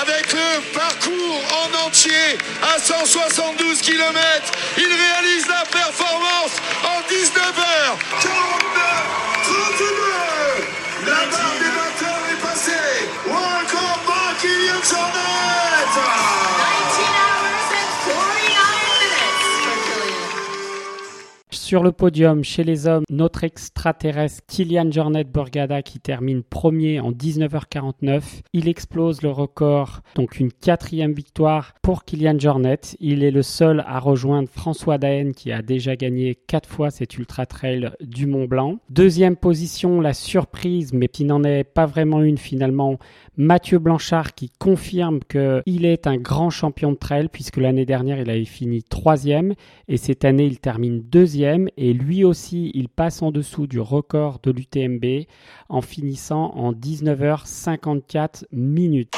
Avec 0.01 0.34
le 0.34 0.62
parcours 0.73 1.41
en 1.63 1.88
entier 1.88 2.38
à 2.62 2.80
172 2.80 3.82
km, 3.82 4.51
il 4.77 4.86
réalise 4.86 5.47
la 5.47 5.63
performance 5.65 6.56
en 6.84 7.01
19 7.08 7.60
heures. 7.60 8.66
Sur 21.67 21.84
le 21.84 21.91
podium, 21.91 22.45
chez 22.45 22.63
les 22.63 22.88
hommes, 22.88 23.03
notre 23.10 23.43
extraterrestre 23.43 24.41
Kylian 24.47 24.89
Jornet 24.89 25.25
Borgada 25.25 25.82
qui 25.82 25.99
termine 25.99 26.41
premier 26.41 27.01
en 27.01 27.12
19h49. 27.12 28.21
Il 28.53 28.69
explose 28.69 29.21
le 29.21 29.32
record, 29.32 29.99
donc 30.15 30.39
une 30.39 30.53
quatrième 30.53 31.12
victoire 31.12 31.73
pour 31.82 32.06
Kylian 32.06 32.39
Jornet. 32.39 32.80
Il 33.01 33.21
est 33.21 33.32
le 33.32 33.41
seul 33.41 33.84
à 33.86 33.99
rejoindre 33.99 34.47
François 34.47 34.97
Daen 34.97 35.34
qui 35.34 35.51
a 35.51 35.62
déjà 35.62 35.97
gagné 35.97 36.36
quatre 36.36 36.69
fois 36.69 36.89
cet 36.89 37.17
ultra 37.17 37.45
trail 37.45 37.91
du 37.99 38.27
Mont 38.27 38.45
Blanc. 38.45 38.77
Deuxième 38.89 39.36
position, 39.36 39.99
la 39.99 40.13
surprise, 40.13 40.93
mais 40.93 41.10
qui 41.10 41.25
n'en 41.25 41.43
est 41.43 41.65
pas 41.65 41.86
vraiment 41.86 42.21
une 42.21 42.38
finalement, 42.38 42.97
Mathieu 43.39 43.78
Blanchard 43.78 44.34
qui 44.34 44.50
confirme 44.58 45.19
qu'il 45.19 45.86
est 45.86 46.08
un 46.08 46.17
grand 46.17 46.50
champion 46.50 46.91
de 46.91 46.97
trail 46.97 47.28
puisque 47.32 47.58
l'année 47.58 47.86
dernière 47.86 48.19
il 48.19 48.32
avait 48.32 48.45
fini 48.45 48.82
troisième 48.82 49.54
et 49.88 49.97
cette 49.97 50.26
année 50.26 50.45
il 50.45 50.60
termine 50.60 51.04
deuxième 51.04 51.69
et 51.78 51.93
lui 51.93 52.23
aussi 52.23 52.71
il 52.73 52.89
passe 52.89 53.21
en 53.21 53.30
dessous 53.30 53.67
du 53.67 53.80
record 53.80 54.39
de 54.41 54.50
l'UTMB 54.50 55.28
en 55.69 55.82
finissant 55.82 56.52
en 56.56 56.73
19h54 56.73 58.45
minutes. 58.52 59.13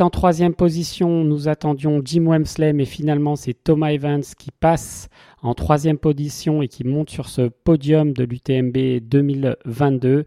En 0.00 0.08
troisième 0.08 0.54
position, 0.54 1.24
nous 1.24 1.48
attendions 1.48 2.00
Jim 2.02 2.26
Wemsley, 2.26 2.72
mais 2.72 2.86
finalement, 2.86 3.36
c'est 3.36 3.52
Thomas 3.52 3.92
Evans 3.92 4.22
qui 4.38 4.50
passe 4.50 5.08
en 5.42 5.54
troisième 5.54 5.98
position 5.98 6.62
et 6.62 6.68
qui 6.68 6.84
monte 6.84 7.10
sur 7.10 7.28
ce 7.28 7.48
podium 7.48 8.12
de 8.12 8.24
l'UTMB 8.24 9.00
2022. 9.02 10.24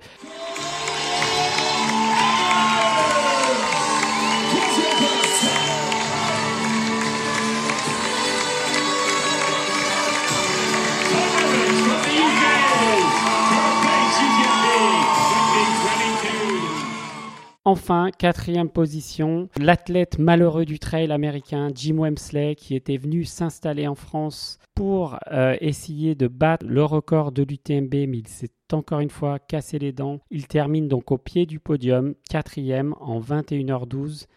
Enfin, 17.83 18.11
quatrième 18.17 18.69
position, 18.69 19.49
l'athlète 19.59 20.17
malheureux 20.17 20.63
du 20.63 20.79
trail 20.79 21.11
américain 21.11 21.67
Jim 21.75 21.97
Wemsley 21.97 22.55
qui 22.55 22.75
était 22.75 22.95
venu 22.95 23.25
s'installer 23.25 23.89
en 23.89 23.95
France 23.95 24.57
pour 24.73 25.19
euh, 25.33 25.57
essayer 25.59 26.15
de 26.15 26.29
battre 26.29 26.65
le 26.65 26.85
record 26.85 27.33
de 27.33 27.43
l'UTMB, 27.43 27.93
mais 28.07 28.19
il 28.19 28.27
s'est 28.29 28.51
encore 28.71 29.01
une 29.01 29.09
fois 29.09 29.37
cassé 29.37 29.79
les 29.79 29.91
dents. 29.91 30.21
Il 30.31 30.47
termine 30.47 30.87
donc 30.87 31.11
au 31.11 31.17
pied 31.17 31.45
du 31.45 31.59
podium, 31.59 32.15
quatrième 32.29 32.95
en 33.01 33.19
21h12. 33.19 34.27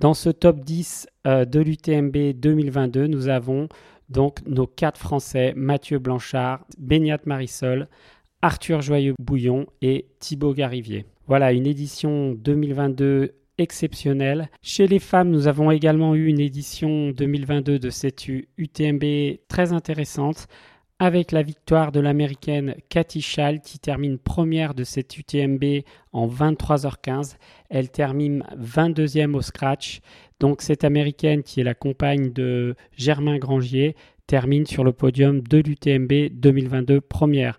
Dans 0.00 0.14
ce 0.14 0.30
top 0.30 0.58
10 0.64 1.06
euh, 1.28 1.44
de 1.44 1.60
l'UTMB 1.60 2.32
2022, 2.34 3.06
nous 3.06 3.28
avons 3.28 3.68
donc 4.10 4.40
nos 4.46 4.66
quatre 4.66 4.98
Français, 4.98 5.54
Mathieu 5.56 5.98
Blanchard, 5.98 6.66
Beignat 6.78 7.20
Marisol, 7.24 7.88
Arthur 8.42 8.80
Joyeux-Bouillon 8.80 9.66
et 9.82 10.06
Thibaut 10.18 10.54
Garivier. 10.54 11.06
Voilà, 11.26 11.52
une 11.52 11.66
édition 11.66 12.32
2022 12.32 13.34
exceptionnelle. 13.58 14.48
Chez 14.62 14.86
les 14.86 14.98
femmes, 14.98 15.30
nous 15.30 15.46
avons 15.46 15.70
également 15.70 16.14
eu 16.14 16.26
une 16.26 16.40
édition 16.40 17.10
2022 17.10 17.78
de 17.78 17.90
cette 17.90 18.26
UTMB 18.28 19.38
très 19.48 19.72
intéressante 19.72 20.48
avec 20.98 21.32
la 21.32 21.42
victoire 21.42 21.92
de 21.92 22.00
l'américaine 22.00 22.74
Cathy 22.90 23.22
Schall 23.22 23.60
qui 23.60 23.78
termine 23.78 24.18
première 24.18 24.74
de 24.74 24.84
cette 24.84 25.16
UTMB 25.16 25.82
en 26.12 26.28
23h15. 26.28 27.36
Elle 27.70 27.90
termine 27.90 28.44
22e 28.58 29.34
au 29.34 29.40
scratch. 29.40 30.00
Donc 30.40 30.62
cette 30.62 30.84
américaine 30.84 31.42
qui 31.42 31.60
est 31.60 31.64
la 31.64 31.74
compagne 31.74 32.32
de 32.32 32.74
Germain 32.96 33.38
Grangier 33.38 33.94
termine 34.26 34.66
sur 34.66 34.84
le 34.84 34.92
podium 34.92 35.42
de 35.42 35.58
l'UTMB 35.58 36.32
2022 36.32 37.02
première. 37.02 37.58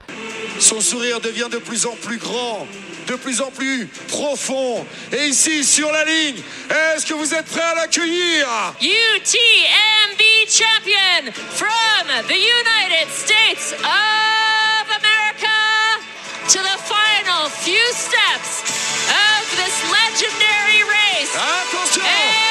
Son 0.60 0.82
sourire 0.82 1.22
devient 1.22 1.48
de 1.52 1.58
plus 1.58 1.86
en 1.86 1.96
plus 1.96 2.18
grand, 2.18 2.68
de 3.08 3.16
plus 3.16 3.42
en 3.42 3.52
plus 3.52 3.88
profond. 4.08 4.86
Et 5.12 5.28
ici, 5.28 5.64
sur 5.64 5.92
la 5.92 6.06
ligne, 6.06 6.42
est-ce 6.70 7.06
que 7.06 7.14
vous 7.14 7.34
êtes 7.34 7.46
prêts 7.46 7.62
à 7.62 7.76
l'accueillir? 7.76 8.48
UTMB 8.82 10.22
champion 10.48 11.32
from 11.34 12.08
the 12.28 12.36
United 12.36 13.08
States 13.10 13.74
of 13.74 14.86
America 15.00 15.58
to 16.50 16.58
the 16.58 16.78
final 16.82 17.50
few 17.50 17.86
steps 17.94 18.64
of 19.08 19.56
this 19.56 19.76
legendary 19.92 20.84
race. 20.84 21.36
Attention 21.36 22.51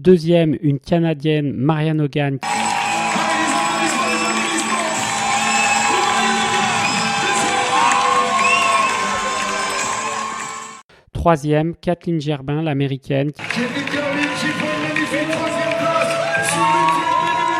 Deuxième, 0.00 0.56
une 0.62 0.78
Canadienne, 0.80 1.52
Marianne 1.52 2.00
Hogan. 2.00 2.38
Troisième, 11.12 11.74
Kathleen 11.74 12.18
Gerbin, 12.18 12.62
l'américaine. 12.62 13.30
Qui 13.32 13.60
détermine, 13.60 14.22
qui 14.40 14.46
prend 14.56 14.68
une 14.74 14.82
magnifique 14.88 15.28
troisième 15.32 15.74
place 15.76 16.08
sur 16.50 16.64
l'UTMB 16.64 17.52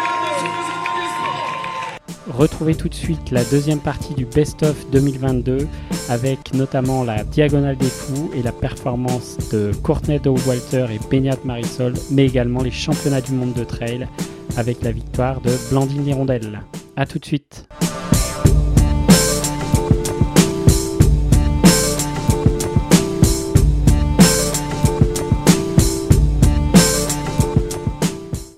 2022. 2.24 2.38
Retrouvez 2.38 2.74
tout 2.74 2.88
de 2.88 2.94
suite 2.94 3.30
la 3.32 3.44
deuxième 3.44 3.80
partie 3.80 4.14
du 4.14 4.24
Best 4.24 4.62
of 4.62 4.90
2022 4.92 5.68
avec 6.10 6.52
notamment 6.54 7.04
la 7.04 7.22
Diagonale 7.22 7.76
des 7.76 7.86
Fous 7.86 8.30
et 8.34 8.42
la 8.42 8.50
performance 8.50 9.38
de 9.52 9.70
Courtney 9.84 10.18
Dow 10.18 10.36
Walter 10.46 10.86
et 10.92 10.98
Beignat 11.08 11.38
Marisol, 11.44 11.94
mais 12.10 12.26
également 12.26 12.62
les 12.62 12.72
championnats 12.72 13.20
du 13.20 13.32
monde 13.32 13.54
de 13.54 13.64
trail 13.64 14.08
avec 14.56 14.82
la 14.82 14.90
victoire 14.90 15.40
de 15.40 15.52
Blandine 15.70 16.06
Hirondelle. 16.06 16.60
A 16.96 17.06
tout 17.06 17.20
de 17.20 17.24
suite. 17.24 17.68